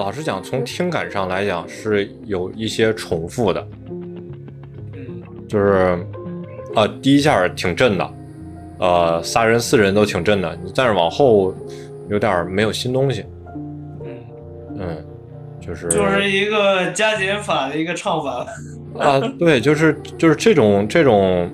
[0.00, 3.68] 老实讲，从听感上来讲是有一些重复的。
[4.94, 5.98] 嗯，就是，
[6.74, 8.14] 啊，第一下挺震的，
[8.78, 11.54] 呃，仨人四人都挺震的，但是往后
[12.08, 13.26] 有点没有新东西，
[14.02, 14.18] 嗯，
[14.78, 15.04] 嗯，
[15.60, 18.46] 就是就是一个加减法的一个唱法。
[18.98, 21.50] 啊，对，就是就是这种这种，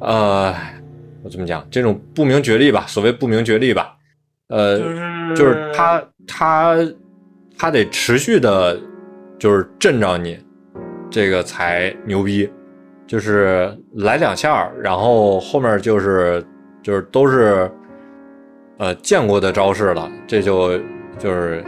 [0.00, 0.54] 呃，
[1.22, 1.66] 我怎么讲？
[1.70, 3.96] 这种不明觉厉吧，所谓不明觉厉吧，
[4.48, 6.76] 呃，就是就是他他
[7.56, 8.78] 他得持续的，
[9.38, 10.38] 就是震着你，
[11.10, 12.50] 这个才牛逼。
[13.06, 16.42] 就是来两下儿，然后后面就是
[16.82, 17.70] 就是都是
[18.78, 20.78] 呃见过的招式了，这就
[21.18, 21.62] 就是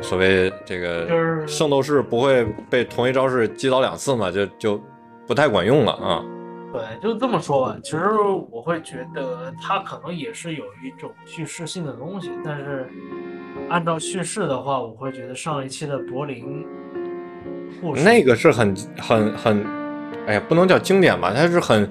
[0.00, 4.82] 所谓这个就是圣斗士不会被同一招式击倒两次嘛，就就
[5.28, 6.24] 不太管用了啊。
[6.72, 7.76] 对，就这么说吧。
[7.84, 8.10] 其实
[8.50, 12.88] 我会觉得它可能也是有一种叙事性的东西，但是
[13.70, 16.66] 按照叙事的话，我会觉得上一期的柏林
[17.80, 19.66] 护士那个是很很很，
[20.26, 21.88] 哎呀，不能叫经典吧，它是很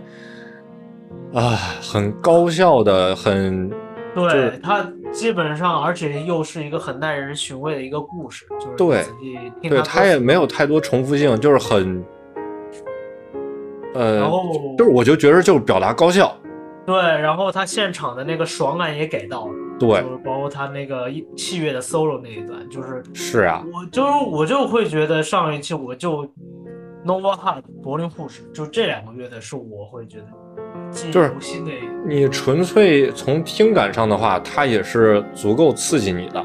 [1.34, 3.70] 啊很高效的，很
[4.14, 9.06] 对它基本上，而且又是一个很耐人寻味的一个故事，就是对
[9.62, 12.04] 对，它歌词它也没有太多重复性，就是很，
[13.96, 14.44] 呃，然后
[14.78, 16.36] 就是我就觉得就是表达高效，
[16.86, 26.24] 对，然后他现场的那个爽感也给到了，对，就是包括他那个一器乐的 solo 那一段，就是是啊，我就是我就会觉得上一期我就
[27.06, 30.26] Nova Heart 柏林护士就这两个乐队是我会觉得
[30.92, 31.76] 记忆就是犹新的一
[32.06, 36.44] 你纯粹从听感上的话，它也是足够刺激你的，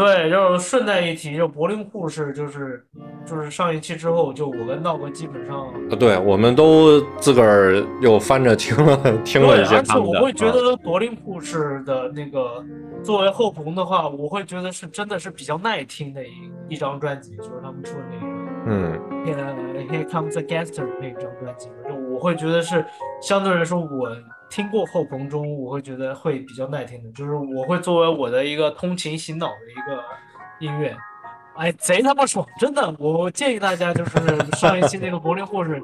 [0.00, 2.84] 对，就是顺带一提，就柏林护士就是
[3.24, 12.64] 就是上一期之后，就我跟道哥基本上呃对，我们都自个儿又翻着听了听了对，一些他们的，我会觉啊得柏林护士的那个
[13.02, 16.30] 作为后朋的话，我会觉得是真的是比较耐听的一
[16.70, 18.40] 一张专辑，就是他们出的那个。
[18.66, 18.92] 嗯，
[19.26, 22.84] 呃，Here Comes the Gangster 那张专辑，就我会觉得是
[23.20, 24.08] 相对来说，我
[24.50, 30.02] 听过后朋中，我会觉得会比较耐听的，就是我会作为我的一个通勤洗脑的一个
[30.58, 30.94] 音乐，
[31.56, 34.10] 哎，贼他妈爽，真的，我建议大家就是
[34.58, 35.80] 上一期那个柏林护士，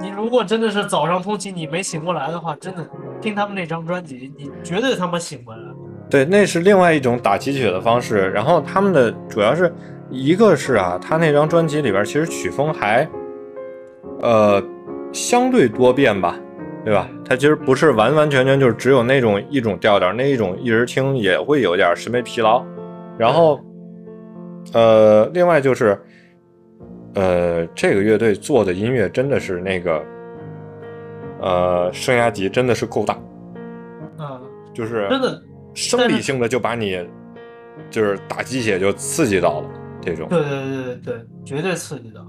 [0.00, 2.88] 你如果真的是早上通勤你没醒过来的话，真的
[3.20, 5.60] 听他们那张专辑，你绝对他妈醒过来。
[6.08, 8.30] 对，那是另外一种打鸡血的方式。
[8.30, 9.74] 然后他们的主要是
[10.08, 13.06] 一个是啊，他那张专辑里边其实曲风还
[14.22, 14.62] 呃
[15.12, 16.38] 相对多变吧，
[16.86, 17.08] 对吧？
[17.24, 22.64] 它其实不是完完全全就是只有那种一种调调，那一种一直听也会有点审美疲劳。
[23.18, 23.60] 然后
[24.72, 26.00] 呃，另外就是
[27.14, 30.04] 呃，这个乐队做的音乐真的是那个
[31.40, 33.14] 呃声压级真的是够大，
[34.16, 34.40] 啊，
[34.72, 35.42] 就是真的，
[35.74, 37.04] 生理性的就把你
[37.90, 39.68] 就是打鸡血就刺激到了
[40.00, 40.28] 这种。
[40.28, 42.24] 对对对对对，绝对刺激到。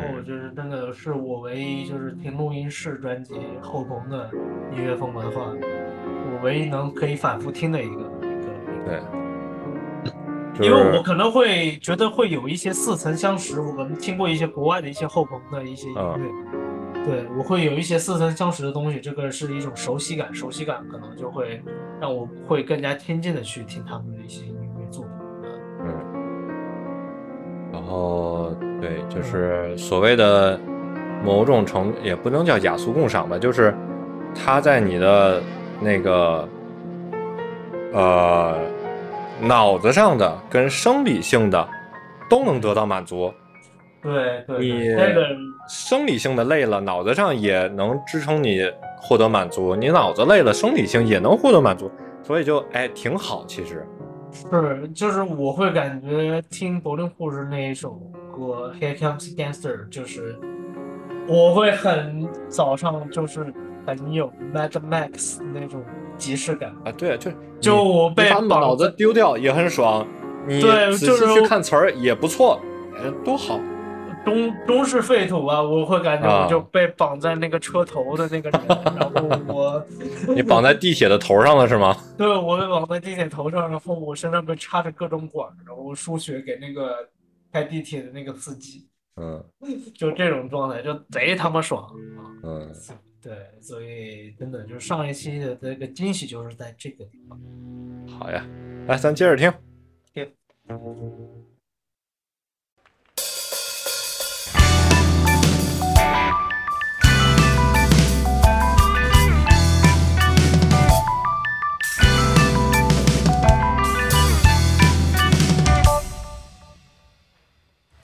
[0.00, 4.30] 然后就是那个是我唯一就是听录音室专辑后朋的
[4.74, 9.02] 音乐风格的话，我唯一能可以反复听的一个一个一个。
[10.56, 21.62] 对，因为我可能会觉得会有一些似曾相识，我可能听过一些国外的一些后朋的一些音乐，对我会有一些似曾相识的东西，这个是一种熟悉感，熟悉感可能就会
[22.00, 25.12] 让我会更加亲近的去听他们的一些音乐作品。
[25.84, 25.86] 嗯，
[27.72, 30.58] 然后对，就是所谓的
[31.24, 33.72] 某种程度，也不能叫雅俗共赏吧，就是
[34.34, 35.40] 它在你的
[35.80, 36.48] 那个
[37.92, 38.58] 呃
[39.40, 41.68] 脑子上的跟生理性的
[42.28, 43.32] 都能得到满足。
[44.02, 44.88] 对对你
[45.68, 48.68] 生理性的累了，脑子上也能支撑你
[49.00, 51.88] 获得满足；你脑子累了，生理性也能获得满足，
[52.24, 53.44] 所以就哎挺好。
[53.46, 53.86] 其实，
[54.32, 57.96] 是就是我会感觉听柏林护士那一首
[58.32, 60.36] 歌《Here Comes Gangster》，就是
[61.28, 63.52] 我会很早上就是
[63.86, 65.84] 很有 Mad Max 那种
[66.16, 66.74] 即视感。
[66.84, 67.30] 啊，对，就
[67.60, 70.06] 就我被把脑子丢掉也很爽，
[70.46, 72.60] 你对仔就是细去看词儿也不错，
[72.96, 73.60] 哎，多好。
[74.24, 78.60] 中中式废土啊，我会感觉啊我就被绑在那个车头的那个人，
[78.96, 79.84] 然后我
[80.32, 81.96] 你绑在地铁的头上了是吗？
[82.16, 86.94] 对我被绑在地铁头上，然后我身上被插着各种管，然后输血给那个
[87.52, 89.44] 开地铁的那个司机，嗯
[89.94, 91.84] 就这种状态，就贼他妈爽
[92.16, 92.22] 啊！
[92.42, 92.72] 嗯，
[93.20, 97.38] 对，所以真的就是上一期的这个惊喜就是在这个地方。
[98.18, 98.46] 好呀，
[98.88, 99.52] 来咱接着听。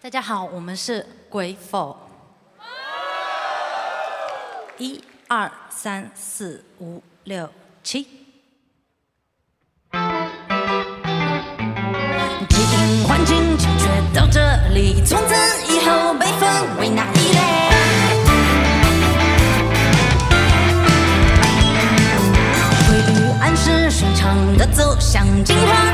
[0.08, 1.94] 大家好，我们是鬼否。
[4.78, 7.46] 一二三四五六
[7.82, 8.04] 七。
[12.48, 13.84] 基因环境欠缺
[14.18, 15.34] 到这里，从此
[15.70, 17.40] 以后被分为哪一类？
[22.88, 25.92] 规律暗示顺畅的走向进化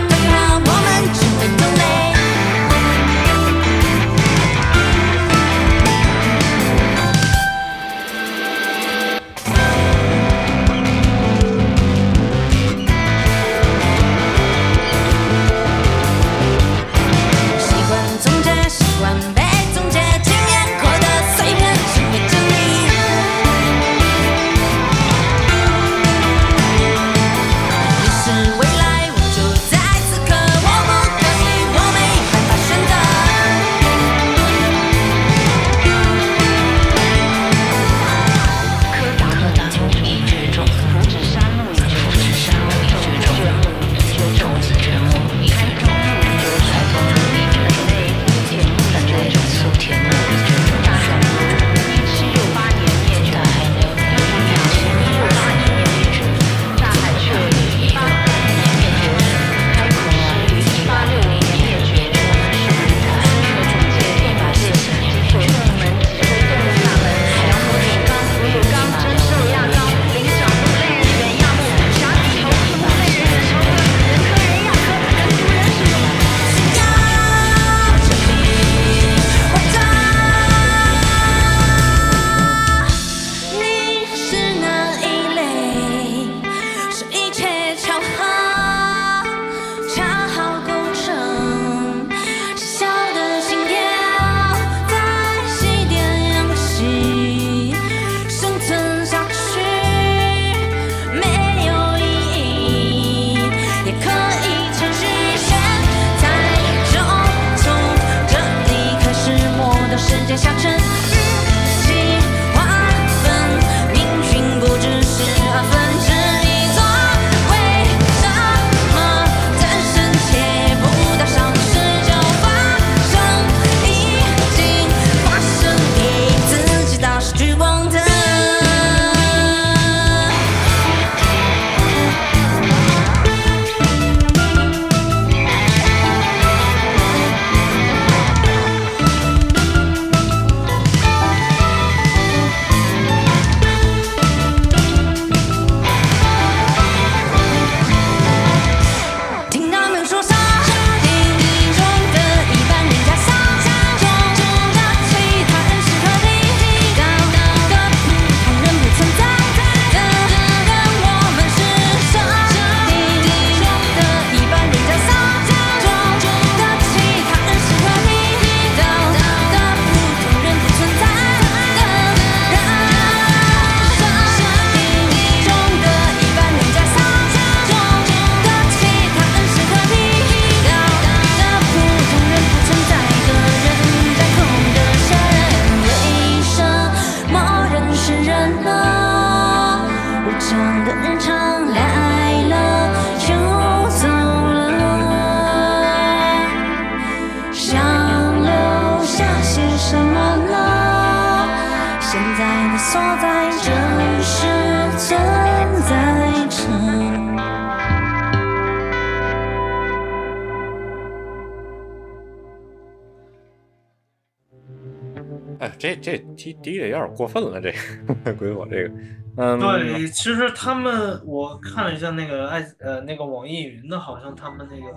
[216.44, 218.94] 低低的有点过分了，这个 鬼火这个，
[219.38, 224.92] 嗯，对，其实他们我看了一下那个爱呃那个网易云的，好像他们那个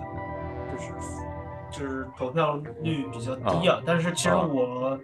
[0.70, 0.92] 就是
[1.70, 3.80] 就是投票率比较低啊。
[3.86, 4.98] 但是其实啊我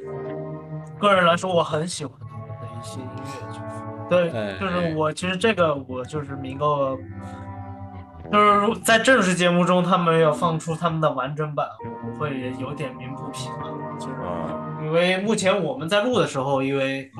[0.98, 6.98] 个人来说，我很喜欢他们的一些音乐，就是对，哎就是我其实这个我就是明个，
[8.32, 11.66] 就是如在正式节目中他们要放出他们的完整版，
[12.06, 13.68] 我会有点鸣不平啊，
[13.98, 14.14] 就是。
[14.14, 17.10] 啊，因为目前我们在录的时候，因为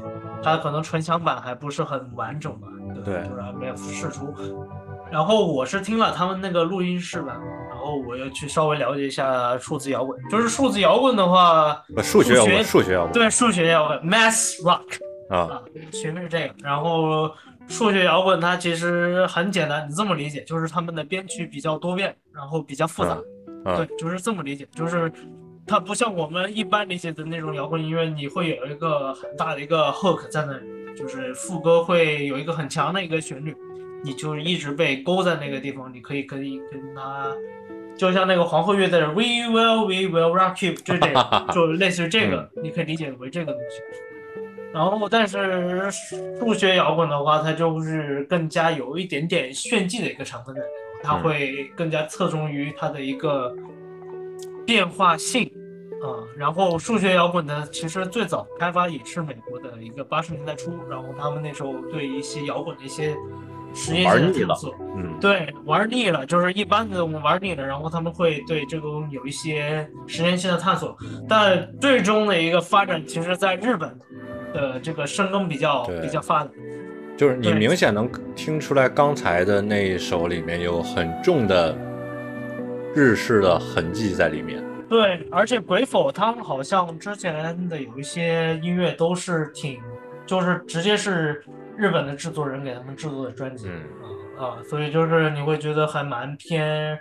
[0.43, 2.69] 它可能纯享版还不是很完整嘛，
[3.05, 4.35] 对就是还没有试出。
[5.11, 7.39] 然后我是听了他们那个录音室版，
[7.69, 10.19] 然后我又去稍微了解一下数字摇滚。
[10.29, 14.83] 就是数字摇滚的话，数学摇滚，数数学摇滚，对数学摇滚 （math rock）
[15.31, 16.55] 啊，啊，学的是这个。
[16.63, 17.31] 然后
[17.69, 23.19] 数学摇滚它其实很简单，你这么理解，就是他们的编曲比较多变，然后比较复杂。
[23.67, 25.11] 嗯对，就是这么理解，就是
[25.67, 33.57] 它不像我们一般理解的那种摇滚音乐，你会有一个很大的一个 hook 在那里，就是副歌会有一个很强的一个旋律，
[34.05, 37.33] 你就一直被勾在那个地方，你可以可以跟它，
[37.97, 43.81] 就像那个皇后乐队的 We Will We Will Rock You，就这个， 就类似于这个，你可以理解为这个东西。
[44.75, 45.89] 然后，但是
[46.39, 50.67] 数学摇滚的话，它就是更加有一点点炫技的一个成分在里
[51.03, 51.23] 头，它嗯。
[51.23, 53.55] 会更加侧重于它的一个
[54.67, 55.49] 变化性
[56.03, 63.17] 啊、然后数学摇滚呢，其实最早开发也是美国的一个八十年代初，然后他们那时候对一些摇滚的一些
[63.73, 70.95] 实验性的探索，嗯，对，玩腻了，就是一般的我们玩腻了，然后他们会对这个东西有一些实验性的探索，
[71.27, 73.99] 但最终的一个发展，其实在日本
[74.55, 76.51] 的这个深耕比较比较发达。
[77.17, 81.77] 就是你明显能听出来，刚才的那一首里面有很重的
[82.95, 84.65] 日式的痕迹在里面。
[84.89, 89.81] 对，而且鬼否他们好像之前的有一些音乐都是挺，
[90.27, 91.43] 就是直接是
[91.77, 93.81] 日本的制作人给他们制作的专辑，嗯
[94.39, 96.99] 啊啊，所以就是你会觉得还蛮偏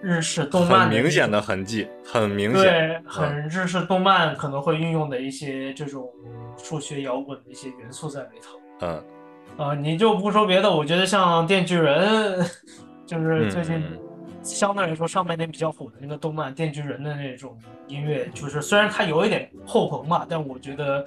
[0.00, 2.62] 日式动漫明显的痕迹，很明显。
[2.62, 6.08] 对，很日式动漫可能会运用的一些这种
[6.58, 8.58] 数学摇滚的一些元素在里头。
[8.80, 9.04] 嗯，
[9.56, 12.40] 啊、你就不说别的，我觉得像《电锯人》，
[13.06, 13.98] 就是最近嗯
[14.42, 21.04] 相对来说上半年比较火的那个动漫《电锯人》的那种音乐，就是虽然它有一点后朋嘛，但我觉得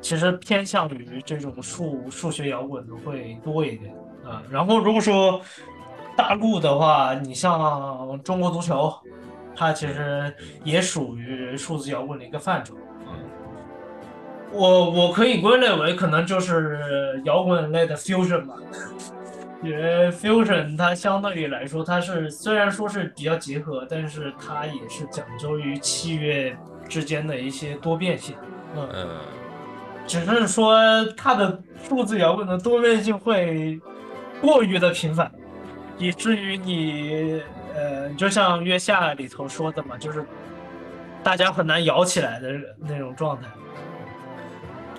[0.00, 3.94] 其实偏向于这种数数学摇滚的会多一点
[4.24, 5.40] 啊、然后如果说
[6.16, 8.90] 大陆的话，你像中国足球，
[9.54, 12.74] 它其实也属于数字摇滚的一个范畴。
[14.54, 18.54] 我我可以归类为可能就是摇滚类的 fusion 吧，
[19.62, 26.56] 因为 fusion 它相对于来说，它是虽然说是比较结合，但是它也是讲究于器乐
[26.88, 28.36] 之间的一些多变性。
[28.76, 29.08] 嗯，嗯，
[30.06, 30.76] 只是说
[31.16, 33.80] 它的数字摇滚的多变性会
[34.40, 35.30] 过于的频繁，
[35.98, 37.42] 以至于你
[37.74, 40.24] 呃，就像月下里头说的嘛，就是
[41.24, 43.48] 大家很难摇起来的那种状态。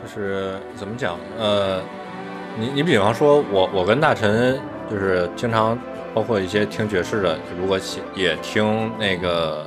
[0.06, 1.18] 就是怎么讲？
[1.40, 1.82] 呃，
[2.60, 5.78] 你你比方说我我跟大陈就是经常
[6.14, 9.66] 包括一些听爵士的，如果喜也听那个。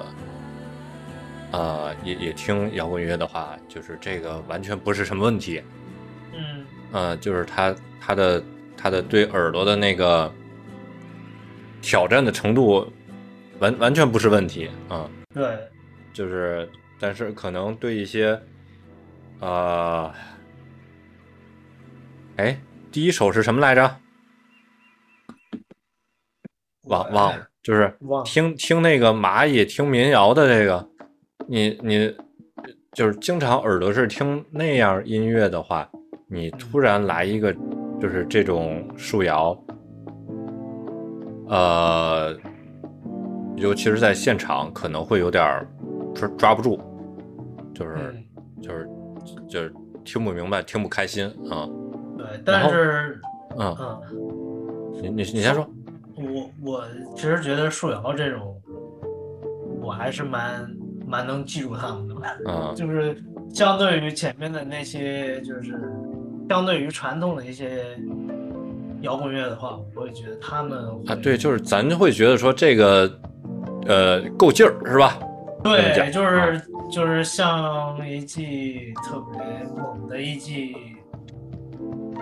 [1.51, 5.63] 呃，也也听摇滚乐的话，就是这个完全不是什么问题。
[6.35, 8.45] 嗯，呃，就是他他的
[8.77, 10.31] 他的对耳朵的那个
[11.81, 12.87] 挑战的程度，
[13.61, 15.57] 完完全不是问题啊、对，
[16.13, 16.69] 就是
[17.01, 18.39] 但是可能对一些，
[19.41, 20.13] 呃，
[22.37, 22.59] 哎，
[22.91, 23.97] 第一首是什么来着？
[26.85, 30.89] 忘忘了，就是听听那个蚂蚁听民谣的这个，
[31.47, 32.17] 你你
[32.93, 35.89] 就是经常耳朵是听那样音乐的话，
[36.29, 37.55] 你突然来一个
[38.01, 39.57] 就是这种树摇，
[41.49, 42.35] 呃，
[43.57, 45.69] 尤其是在现场可能会有点儿
[46.15, 46.81] 抓抓不住，
[47.75, 48.17] 就是
[49.49, 49.73] 就是
[50.05, 51.69] 听不明白，听不开心啊，
[52.17, 53.21] 对，但是，
[53.59, 54.01] 嗯，嗯，
[55.03, 55.69] 你你你先说，
[56.17, 56.85] 我我
[57.15, 58.61] 其实觉得树摇这种，
[59.81, 60.71] 我还是蛮
[61.07, 62.15] 蛮能记住他们的，
[62.47, 63.17] 嗯就是
[63.53, 65.75] 相对于前面的那些，就是
[66.49, 67.85] 相对于传统的一些
[69.03, 73.11] 摇滚乐的话，我会觉得他们啊，对，就是咱会觉得说这个
[73.87, 75.19] 呃够劲儿是吧？
[75.65, 76.61] 对，讲就是
[76.91, 79.41] 就是像一季特别
[79.77, 80.75] 猛的一季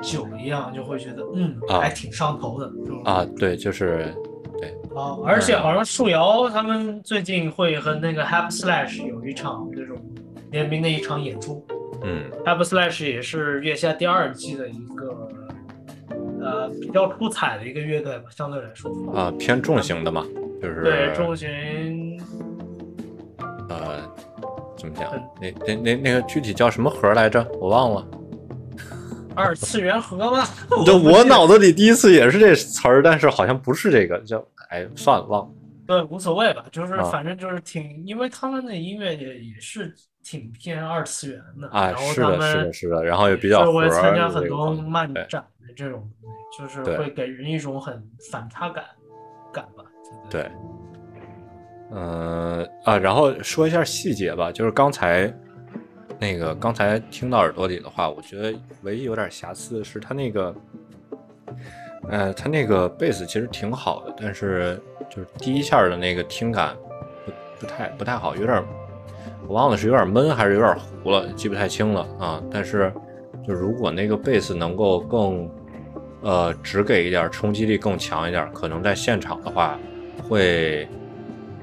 [0.03, 2.71] 酒一样，就会觉得嗯，啊还挺上头的？
[3.05, 4.15] 啊，对，就是
[4.59, 9.97] 对啊，而且好像树瑶他们最近会和那个 Happy Slash 有一场这种
[10.51, 11.65] 联名的一场演出。
[12.03, 15.29] 嗯 Happy Slash 也是月下第二季的一个
[16.41, 18.91] 呃比较出彩的一个乐队吧，相对来说。
[19.15, 20.25] 啊偏重型的嘛，
[20.61, 22.21] 就是对，重型
[23.69, 24.03] 呃
[24.77, 25.11] 怎么讲？
[25.41, 27.47] 那那那那个具体叫什么盒来着？
[27.61, 28.07] 我忘了。
[29.35, 30.45] 二次元盒吗？
[30.85, 35.53] 这不记得我脑子里第一次也是这词儿，但是好像不是这个，叫哎算了忘了。
[35.87, 46.11] 对，无所谓吧，就是啊反正就是挺，因为他们的音乐也也是挺偏二次元的，哎，然后他是的，是的，是的，然后也比较我会参加很多漫展的这种，
[46.59, 48.03] 就是会给人一种很
[48.33, 48.85] 反差感
[49.53, 49.85] 感吧。
[50.29, 50.51] 对对，
[51.93, 55.33] 嗯啊，然后说一下细节吧，就是刚才
[56.19, 60.55] 那个刚才听到耳朵里的话，我觉得唯一有点瑕疵的是他那个，
[62.09, 66.75] 呃，他那个贝斯其实挺好的，但是就是第一下的那个听感
[67.25, 68.63] 不不太不太好，有点
[69.47, 72.43] 我忘了是有点闷还是有点糊了，记不太清了啊。
[72.51, 72.93] 但是
[73.47, 75.49] 就如果那个贝斯能够更
[76.23, 79.79] 呃只给一点，冲击力更强一点，可能在现场的话
[80.29, 80.89] 会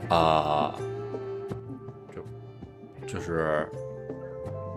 [0.09, 0.75] 啊、
[2.13, 2.21] 就
[3.07, 3.67] 就是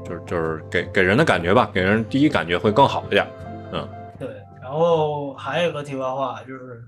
[0.05, 3.27] 就是就是给给人的感觉吧，给人第一感觉会更好一点。
[3.73, 4.29] 嗯对，
[4.63, 6.85] 然后还有个题外话就是，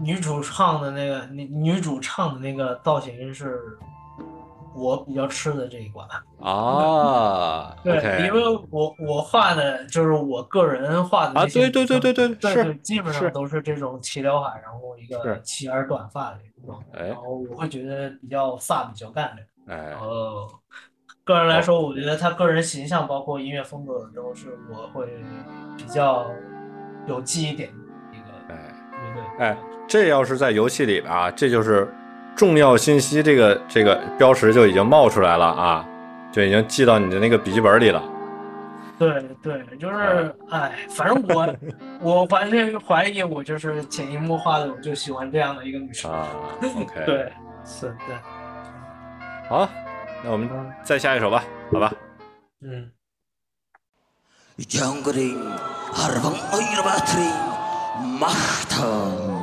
[0.00, 3.60] 女主唱的那个女女主唱的那个造型是
[4.74, 6.06] 我比较吃的这一关。
[6.40, 19.46] 啊对因为我我画的就是我个人画的啊对对对对对基本上都是这种齐刘海，然后一个齐耳短发的这种，哎然后我会觉得比较飒，比较干练。
[19.66, 20.48] 哎然后
[21.24, 25.06] 个人来说，我觉得他个人形象包括音乐风格都是我会
[25.76, 26.26] 比较
[27.06, 27.76] 有记忆点的
[28.16, 28.78] 一个哎。
[29.38, 29.56] 哎，
[29.88, 31.92] 这要是在游戏里边啊，这就是
[32.35, 35.85] 重要信息，这个这个标识就已经冒出来了啊，
[36.31, 38.03] 就已经记到你的那个笔记本里了。
[38.99, 41.55] 对对，就是哎，反正我
[42.01, 46.11] 我怀疑怀疑我就是潜移默化的，我就喜欢这样的一个女生。
[46.11, 46.27] 啊，
[46.61, 47.31] OK，， 对，
[47.65, 48.15] 是对，
[49.49, 49.67] 好，
[50.23, 50.49] 那我们
[50.83, 51.91] 再下一首吧，好吧？
[52.61, 52.91] 嗯。
[54.59, 55.37] 정글이
[55.93, 57.29] 하르방 어이로 바트리
[58.19, 59.40] 마흐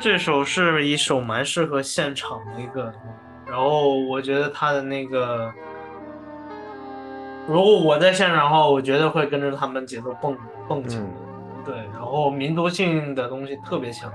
[0.00, 2.92] 这首是一首蛮适合现场的一个，
[3.46, 5.52] 然后我觉得他的那个，
[7.46, 10.36] 如果我在现场的话，我觉得会跟着他们节奏蹦
[10.68, 11.02] 蹦起来。
[11.04, 11.24] 嗯
[11.64, 14.10] 对，然后民族性的东西特别强，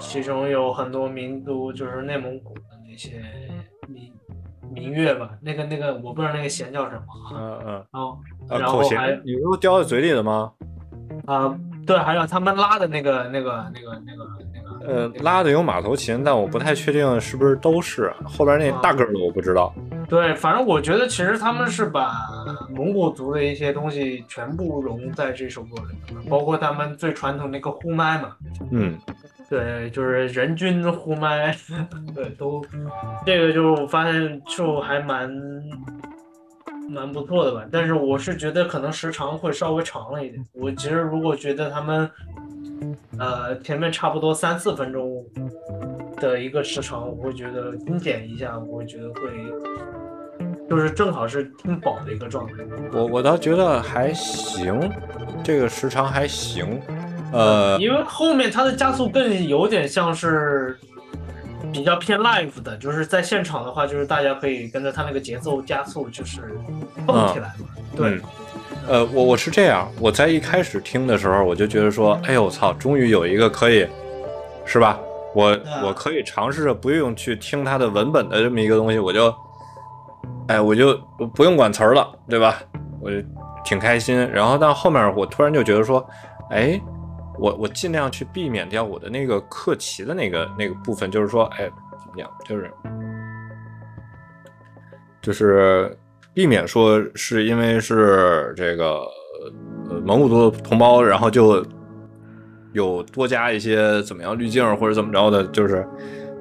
[0.00, 3.22] 其中有很多民族就是内蒙古的那些
[3.86, 4.12] 民
[4.72, 10.52] 民乐吧，那个那个我不知道那个弦叫什么啊，嗯嗯然后还弦，你不是叼在嘴里的吗？
[11.26, 11.54] 啊、
[11.86, 18.12] 对，还有他们拉的那个那个那个那个那个呃，拉的有马头琴，但我不太确定是不是都是。
[18.24, 19.72] 后边那大个儿的我不知道。
[20.08, 22.12] 对，反正我觉得其实他们是把
[22.70, 28.36] 蒙古族的一些东西全部融在这首歌里面了，包括他们最传统那个呼麦嘛，
[28.70, 28.98] 嗯
[29.48, 31.56] 对，就是人均呼麦，
[32.14, 32.62] 对，都
[33.24, 35.30] 这个就我发现就还蛮
[36.88, 37.64] 蛮不错的吧。
[37.70, 40.44] 但是我是觉得可能时长会稍微长了一点。
[40.52, 42.10] 我其实如果觉得他们
[43.18, 45.24] 呃前面差不多三四分钟
[46.16, 49.20] 的一个时长，我会觉得精简一下，我会觉得会
[50.68, 52.52] 就是正好是听饱的一个状态。
[52.92, 54.90] 我我倒觉得还行，
[55.42, 56.80] 这个时长还行。
[57.32, 60.78] 呃，因为后面它的加速更有点像是
[61.72, 66.40] 比较偏 live 的，就是在现场的话，就是大家可以跟着他那个节奏加速，就是
[67.06, 67.66] 蹦起来嘛。
[67.96, 68.22] 对嗯，
[68.88, 73.86] 呃，我我是这样，我在一开始听的时候，我就觉得说，哎呦我操，终于有一个可以，
[74.64, 74.98] 是吧？
[75.34, 79.34] 我我可以尝试着不用去听它的文本的这么一个东西，我就，
[80.46, 80.96] 哎，我就
[81.34, 82.56] 不用管词儿了，对吧？
[83.00, 83.16] 我就
[83.64, 84.16] 挺开心。
[84.32, 86.06] 然后到后面，我突然就觉得说，
[86.50, 86.80] 哎，
[87.38, 91.68] 我我尽量去避免掉我的那个克奇的那个那个部分，就是说，哎，
[91.98, 92.70] 怎么讲，就是
[95.20, 95.96] 就是
[96.32, 99.02] 避免说是因为是这个
[100.04, 101.64] 蒙古族的同胞，然后就
[102.72, 105.86] 有多加一些怎么样滤镜或者怎么着的，就是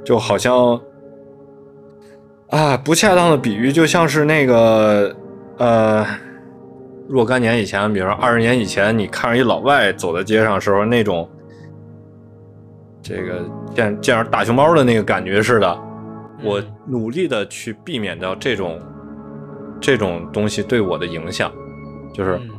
[0.04, 0.80] 就好像
[2.50, 5.16] 啊不恰当的比喻，就像是那个
[5.58, 6.06] 呃
[7.08, 11.30] 若干年以前，比如说二十年以前，你看着一老外走在街上时候那种
[13.02, 13.42] 这个
[13.76, 15.80] 见见着大熊猫的那个感觉似的。
[16.42, 18.80] 我努力的去避免掉这种
[19.80, 21.52] 这种东西对我的影响，
[22.14, 22.50] 就是嗯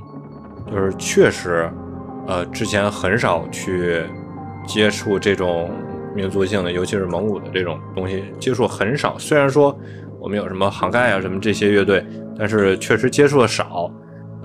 [0.72, 1.70] 就是确实，
[2.26, 4.02] 呃，之前很少去
[4.66, 5.70] 接触这种
[6.14, 9.18] 民族性的，尤其是蒙古的这种东西，接触很少。
[9.18, 9.76] 虽然说
[10.18, 12.06] 我们有什么杭盖啊什么这些乐队，
[12.38, 13.90] 但是确实接触的少。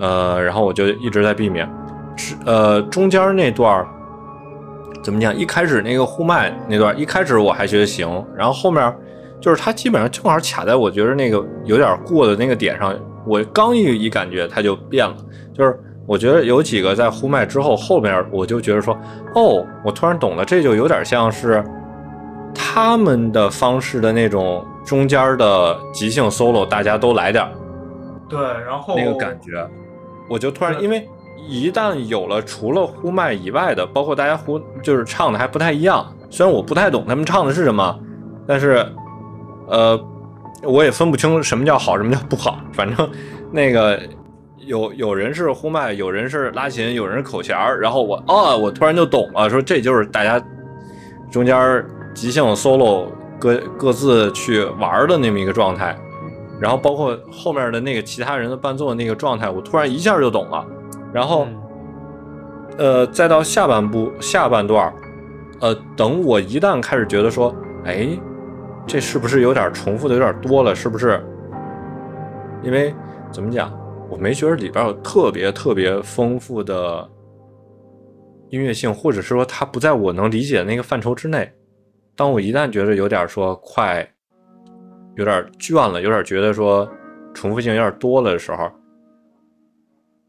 [0.00, 1.68] 呃，然后我就一直在避免。
[2.16, 3.86] 是呃，中间那段儿
[5.02, 5.34] 怎么讲？
[5.34, 8.94] 一开始那个互麦那段儿，一开始我还觉得行，然后后面
[9.40, 12.94] 就是他基本上正好卡在我觉得那个有点过的那个点上，
[13.26, 15.16] 我刚一一感觉他就变了，
[15.54, 18.94] 就是我觉得有几个在呼麦之后，后面我就觉得说，
[19.34, 21.64] 哦，我突然懂了，这就有点像是
[22.54, 27.50] 他们的方式的那种中间的即兴 solo，大家都来点儿
[28.28, 29.66] 对，然后那个感觉，
[30.30, 31.06] 我就突然因为
[31.36, 37.98] 一旦有了除了呼麦以外的，包括大家呼就是唱的还不太一样，虽然我不太懂他们唱的是什么，
[38.46, 38.86] 但是
[39.66, 40.00] 呃，
[40.62, 43.10] 我也分不清什么叫好，什么叫不好，反正
[43.50, 44.00] 那个。
[44.66, 50.40] 有有人是呼麦，有人是拉琴，有人是口弦儿，然后我哦，我突然就懂了，说这就是大家
[51.28, 53.06] 中间即兴 solo
[53.38, 55.98] 各各自去玩的那么一个状态，
[56.60, 60.64] 然后包括后面的那个其他人的伴奏的那个状态，我突然一下就懂了。
[61.12, 61.60] 然后，嗯
[62.78, 64.94] 呃，再到下半部下半段儿，
[65.60, 67.54] 呃，等我一旦开始觉得说，
[67.84, 68.08] 哎，
[68.86, 70.74] 这是不是有点重复的有点多了？
[70.74, 71.20] 是不是？
[72.62, 72.94] 因为
[73.32, 73.72] 怎么讲，
[74.10, 77.08] 我没觉得里边有特别特别丰富的
[78.50, 81.50] 音乐性，或者是说它不在我能理解的那个范畴之内。
[82.14, 84.06] 当我一旦觉得有点说快，
[85.16, 86.88] 有点倦了，有点觉得说
[87.34, 88.70] 重复性有点多了的时候，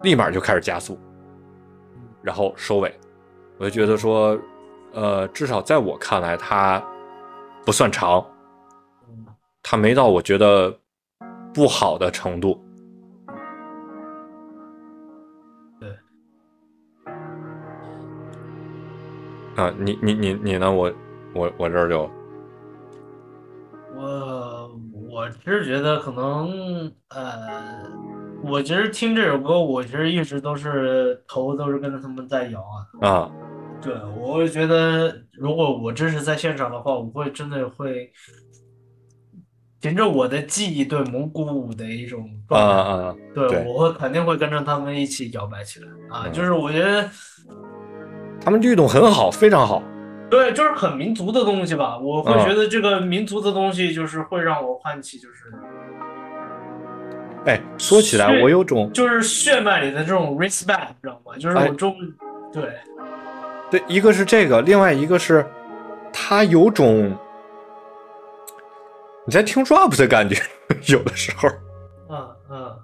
[0.02, 0.98] 立马就开始加速，
[2.22, 2.94] 然后收尾。
[3.58, 4.38] 我就觉得说，
[4.94, 6.84] 呃，至少在我看来，它
[7.66, 8.26] 不算长，
[9.62, 10.76] 它没到我觉得
[11.54, 12.60] 不好的程度。
[15.80, 15.90] 对。
[19.56, 20.72] 啊，你你你你呢？
[20.72, 20.92] 我
[21.36, 22.10] 我我这儿就
[23.96, 24.02] 我
[25.12, 27.84] 我只是觉得可能呃，
[28.44, 33.10] 我其实听这首歌，我其实一直都是头都是跟着他们在摇啊。
[33.10, 33.32] 啊，
[33.82, 38.10] 对，我会觉得如果我真是在现场的话，我会真的会
[39.82, 43.16] 凭着我的记忆对蒙古舞的一种啊状态，啊啊！
[43.36, 46.24] 对，对我会肯定会跟着他们一起摇摆起来啊。
[46.26, 47.10] 嗯就是我觉得
[48.40, 49.84] 他们律动很好，非常好。
[50.32, 51.98] 对，就是很民族的东西吧。
[51.98, 55.54] 我会嗯觉得这个民族的东西就是会让我唤起就是。
[57.46, 61.36] 哎，说起来，我有种就是血脉里的这种 respect，你知道吗？
[61.38, 61.96] 就是哎我中，
[62.54, 62.72] 对，
[63.70, 65.46] 对，一个是这个，另外一个是
[66.14, 67.12] 他有种
[69.26, 70.36] 你在听 rap 的感觉，
[70.88, 71.50] 有的时候。
[72.10, 72.80] 嗯嗯，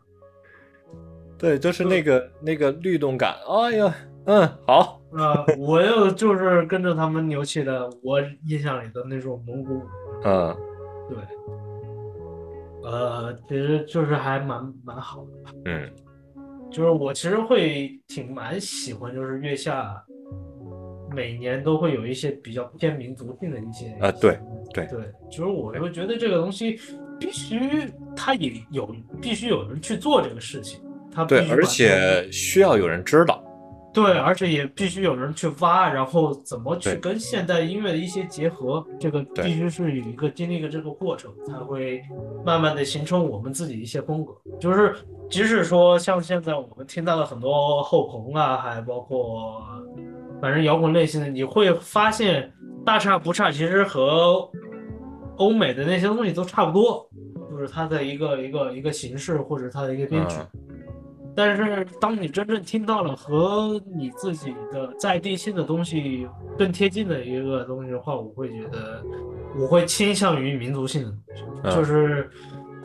[1.37, 3.35] 对，就是那个那个律动感。
[3.47, 3.93] 哎呀，
[4.27, 9.83] 嗯，好，啊，我又就是跟着他们牛气的我印象里的那种蒙古舞，
[10.25, 10.55] 嗯。
[11.09, 11.17] 对，
[12.83, 15.89] 呃，其实就是还蛮蛮好的，嗯。
[16.69, 19.95] 就是我其实会挺蛮喜欢，就是月下
[21.15, 24.37] 每年都会有一些比较偏民族性的一些啊，对
[24.73, 24.85] 对。
[24.87, 24.99] 对，
[25.31, 26.77] 就是我会觉得这个东西
[27.17, 33.41] 必须他也有必须有人去做这个事情，他必对，而须把这个且需要有人知道。
[33.97, 41.99] 对，而且也必须有人去挖，然后怎么去跟现代音乐的一些结合，这个必须是有一个经历一个这个过程，才会
[42.45, 44.33] 慢慢的形成我们自己一些风格。
[44.59, 44.95] 就是
[45.31, 49.63] 即使说像现在我们听到了很多后朋啊，还包括
[50.39, 52.53] 反正摇滚类型的，你会发现
[52.85, 54.47] 大差不差，其实和
[55.37, 57.09] 欧美的那些东西都差不多，
[57.49, 60.37] 就是它的一个一个一个形式或者它的一个编曲。
[60.53, 60.61] 嗯
[61.37, 66.27] 但是当你真正听到了和你自己的在地性的东西
[66.57, 69.03] 更贴近的一个东西的话，我会觉得
[69.55, 71.75] 我会倾向于民族性的东西，嗯。
[71.75, 72.27] 就是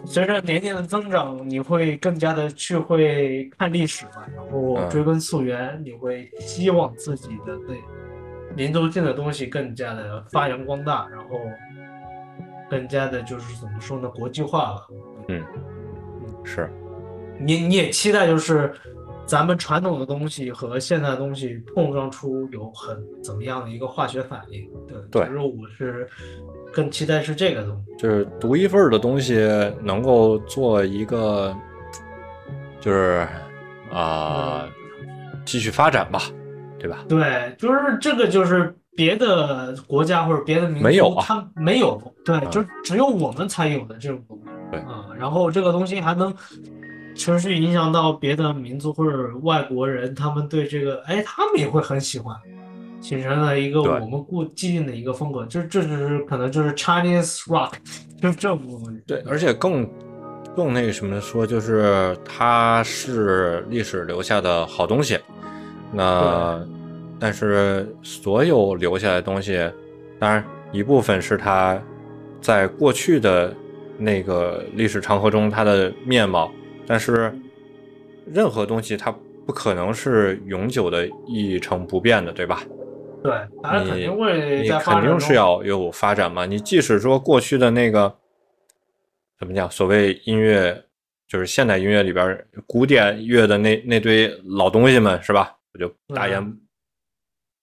[0.04, 4.90] 随着年龄的增长，你会更加的去会看历史嘛，然后嗯。
[4.90, 7.80] 追根溯源，你会希望自己的对
[8.54, 11.40] 民族性的东西更加的发扬光大，然后
[12.68, 14.86] 更加的就是怎么说呢，国际化了。
[15.28, 15.42] 嗯。
[16.44, 16.68] 是，
[17.44, 18.72] 你你也期待就是
[19.26, 24.68] 咱们传统的东西和现代的东西碰撞出有很怎么样的一个化学反应？
[24.86, 26.08] 对，对其实我是
[26.72, 28.02] 更期待是这个东西。
[28.02, 29.34] 就是独一份的东西
[29.82, 31.54] 能够做一个，
[32.80, 33.26] 就是
[33.90, 34.68] 啊、
[35.44, 36.20] 继续发展吧，
[36.78, 37.04] 对吧？
[37.08, 44.44] 对，就是这个就是别的国家或者别的民族没有啊它没有，对，嗯就只有我们才有的这种东西。
[44.70, 46.34] 对啊、然后这个东西还能
[47.14, 52.36] 持续影响到别的民族或者外国人，他们对这个，哎，他们也会很喜欢，
[53.00, 57.72] 形成了一个我们固既定的一个风格，这这只是可能就是 Chinese rock，
[58.20, 59.02] 就是这部分。
[59.06, 59.88] 对，而且更
[60.56, 65.18] 更那个什么说，就是它是历史留下的好东西。
[65.92, 66.66] 那
[67.18, 69.70] 但是所有留下来的东西，
[70.18, 70.42] 当然
[70.72, 71.80] 一部分是它
[72.40, 73.54] 在过去的
[73.98, 76.50] 那个历史长河中它的面貌，
[76.86, 77.32] 但是
[78.26, 79.10] 任何东西它
[79.46, 82.62] 不可能是永久的一成不变的，对吧？
[83.22, 86.44] 对，当然肯定会你肯定是要有发展嘛。
[86.44, 88.12] 你即使说过去的那个
[89.38, 90.84] 怎么讲，所谓音乐，
[91.28, 95.56] 就是现代音乐里边古典乐的那那堆老东西们，是吧？
[95.72, 96.58] 我就大言、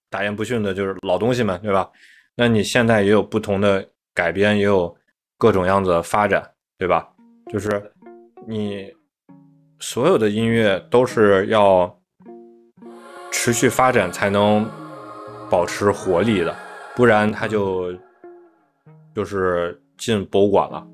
[0.09, 1.89] 大言不逊的，就是老东西们，对吧？
[2.35, 4.95] 那你现在也有不同的改编，也有
[5.37, 7.09] 各种样子的发展，对吧？
[7.51, 7.91] 就是
[8.47, 8.93] 你
[9.79, 11.97] 所有的音乐都是要
[13.31, 14.69] 持续发展才能
[15.49, 16.55] 保持活力的，
[16.95, 17.93] 不然它就
[19.15, 20.85] 就是进博物馆了，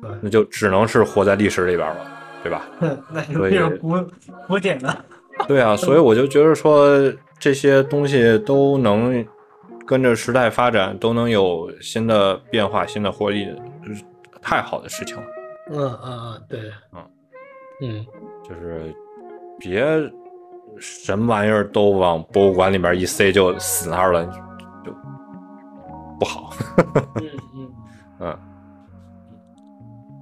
[0.00, 2.10] 对那就只能是活在历史里边了，
[2.42, 2.68] 对吧？
[3.10, 3.94] 那就变成古
[4.46, 5.04] 古典了。
[5.46, 9.24] 对啊，所以我就觉得说这些东西都能
[9.86, 13.46] 跟着时代发展都能有新的变化、新的活力，
[13.86, 14.02] 就是
[14.42, 15.22] 太好的事情了。
[15.70, 16.60] 嗯嗯嗯，对，
[16.92, 17.04] 嗯
[17.80, 18.04] 嗯，
[18.42, 18.94] 就是
[19.58, 19.84] 别
[20.78, 24.26] 什么玩意儿都往博物馆里面一塞就死那儿了，
[24.84, 24.92] 就
[26.18, 26.50] 不好。
[27.20, 27.70] 嗯嗯，
[28.20, 28.38] 嗯，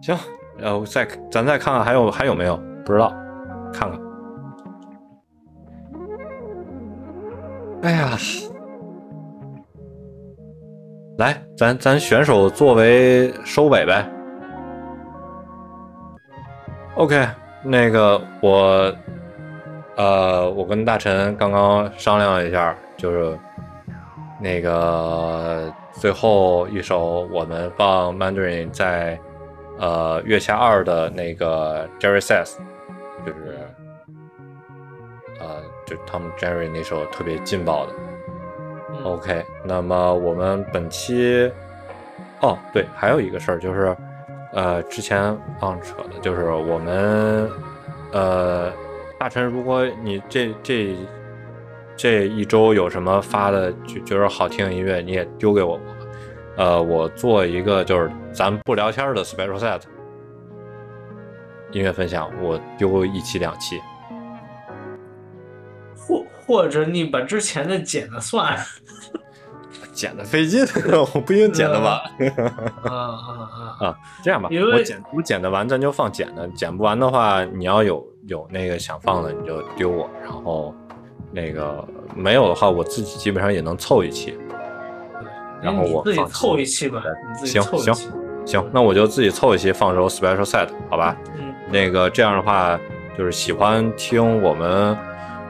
[0.02, 0.16] 行，
[0.58, 3.12] 然后再咱再看看还有还有没有不知道，
[3.72, 4.00] 看看。
[7.82, 8.16] 哎呀，
[11.18, 14.10] 来，咱咱选手作为收尾呗。
[16.96, 17.26] OK，
[17.62, 18.94] 那个我，
[19.96, 23.38] 呃，我跟大陈刚刚商量了一下，就是
[24.40, 29.18] 那个最后一首我们放 Mandarin 在
[29.78, 32.56] 呃月下二的那个 Jerry Says，
[33.24, 33.58] 就是
[35.40, 37.92] 呃就 Tom Jerry 那首特别劲爆的。
[37.94, 41.50] 嗯 OK，那么我们本期，
[42.40, 43.96] 哦对，还有一个事儿就是，
[44.56, 47.50] 呃，之前忘扯的，就是我们，
[48.10, 48.72] 呃，
[49.20, 50.96] 大陈，如果你这这
[51.94, 55.78] 这一周有什么发的觉觉得好听的音乐，你也丢给我，
[56.56, 59.82] 呃，我做一个就是咱不聊天的 special set
[61.72, 63.78] 音乐分享，我丢一期两期，
[65.94, 68.56] 或或者你把之前的剪了算，
[69.96, 70.62] 剪的费劲，
[71.14, 71.94] 我不一定剪得完。
[72.84, 73.86] 啊啊啊！
[73.86, 80.08] 啊，这样吧，我剪我剪得完，咱就放剪的；剪不完的话，你要有有那个想放的，你就丢我。
[80.22, 80.74] 然后
[81.32, 81.82] 那个
[82.14, 84.38] 没有的话，我自己基本上也能凑一期。
[85.62, 88.12] 然后我你自己凑一期吧，你自己行行。
[88.44, 91.16] 行，那我就自己凑一期放首 special set，好吧？
[91.36, 92.78] 嗯，那个这样的话，
[93.18, 94.96] 就是喜欢听我们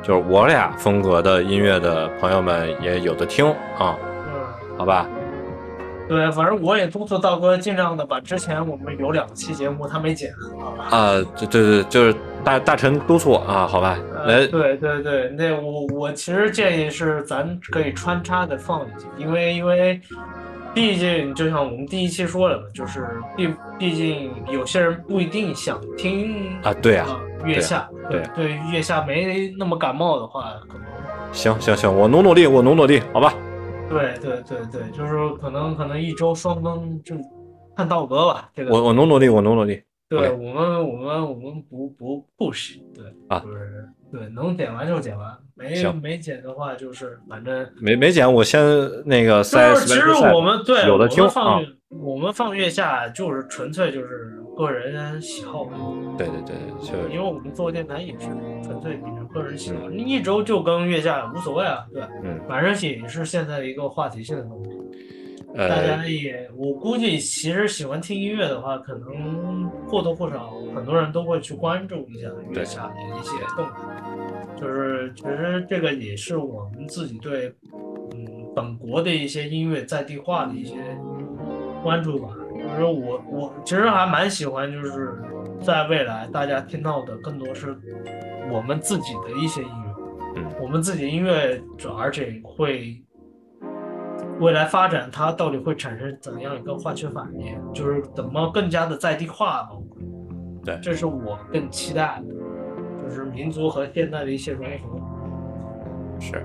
[0.02, 3.44] 就是我俩风格的音乐的朋友们也有的听
[3.78, 4.15] 啊，嗯，
[4.76, 5.06] 好吧？
[6.08, 10.96] 对，反正我也督促道哥尽量的把之前我们有两期节目他没剪，好吧？
[10.96, 12.14] 啊，对对对，就是
[12.44, 13.98] 大大陈督促我啊，好吧？
[14.24, 20.00] 来呃，，对对对，那我我其实建议是咱可以穿插的放一集，因为因为
[20.72, 23.04] 毕竟就像我们第一期说的嘛，就是
[23.36, 30.84] 毕毕竟有些人不一定想听啊对啊呃月下，对啊对月下没那么感冒的话，可能
[31.32, 33.34] 行行行，我努努力，我努努力，好吧？
[33.88, 37.14] 对对对对，就是可能可能一周双更就
[37.76, 39.82] 看道哥吧，这个我我努努力，我努努力。
[40.08, 43.40] 对我们，我们我们不不 push，对啊。
[43.40, 46.00] 就是对，能剪完就剪完，没行。
[46.00, 47.68] 没剪的话就是反正。
[47.80, 48.62] 没没剪，我先
[49.04, 49.74] 那个就塞。
[49.74, 55.68] 是其实我们对有的听啊我们放月我们放月下就是纯粹就是个人喜好，
[56.16, 58.28] 对对对，就因为我们做电台也是
[58.62, 62.40] 纯粹比较个人喜好，你一周就更月下无所谓啊，对，嗯。
[62.48, 64.70] 反正也是现在的一个话题性的东西。
[65.56, 74.60] 大呃家也，我估计其实喜欢听音乐的话，可能或多或少很多人都会去关注一下月下的一些动态。
[74.60, 77.52] 就是其实这个也是我们自己对
[78.14, 80.74] 嗯本国的一些音乐在地化的一些
[81.82, 82.28] 关注吧。
[82.54, 85.18] 就是我我其实还蛮喜欢，就是
[85.62, 87.76] 在未来大家听到的更多是
[88.50, 89.74] 我们自己的一些音乐。
[90.36, 93.02] 嗯我们自己音乐，主而且会
[94.38, 97.58] 未来发展，它到底会产生怎样一个化学反应？
[97.72, 99.70] 就是怎么更加的在地化吧？
[100.64, 102.34] 对这是我更期待的，
[103.04, 104.98] 就是民族和现代的一些融合。
[106.18, 106.44] 是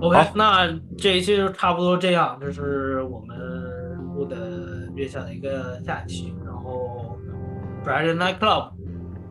[0.00, 3.36] OK，那这一期就差不多这样，这是我们
[4.14, 6.34] 录的月下的一个下期。
[6.44, 7.16] 然后
[7.84, 8.72] Friday Night Club，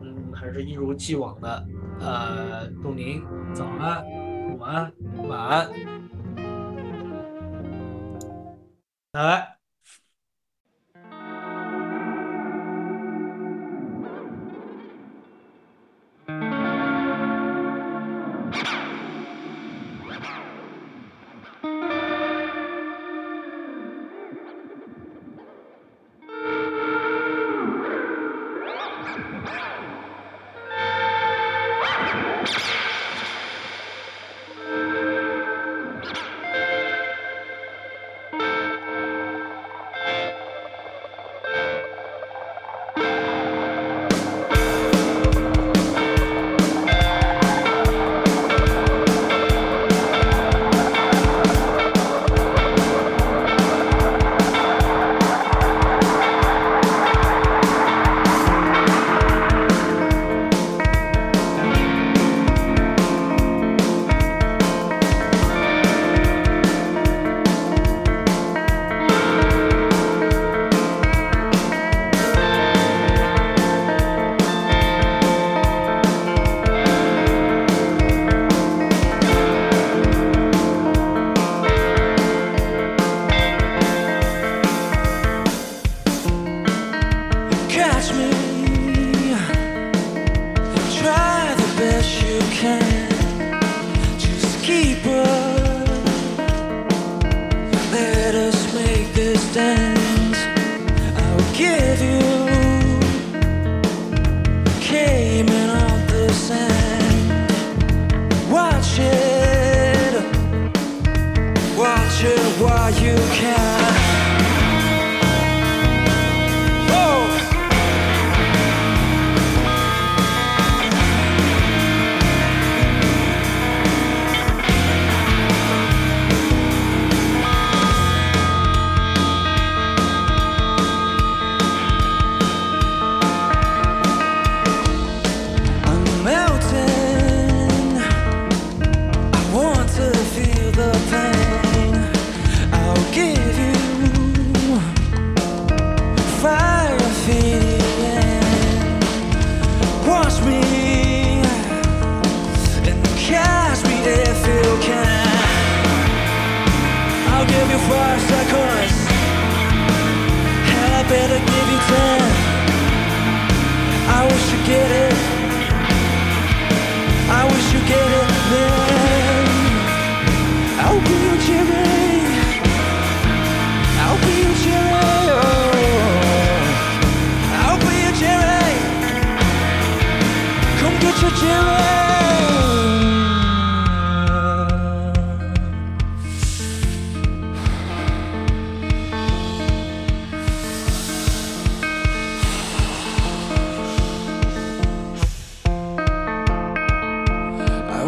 [0.02, 1.66] 嗯，还是一如既往的，
[2.00, 3.22] 呃，祝您
[3.54, 4.04] 早安、
[4.50, 4.92] 午安、
[5.28, 5.68] 晚安，
[9.16, 9.55] 好了。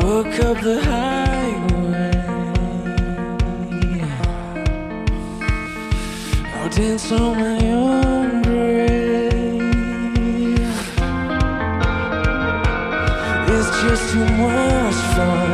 [0.09, 2.17] Woke up the highway.
[6.55, 9.63] I'll dance on my own grave.
[13.55, 15.51] It's just too much fun.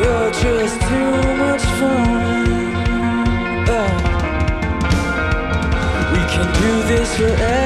[0.00, 1.14] You're just too
[1.44, 2.46] much fun.
[3.76, 3.90] Uh,
[6.12, 7.65] we can do this forever.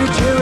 [0.00, 0.33] you do?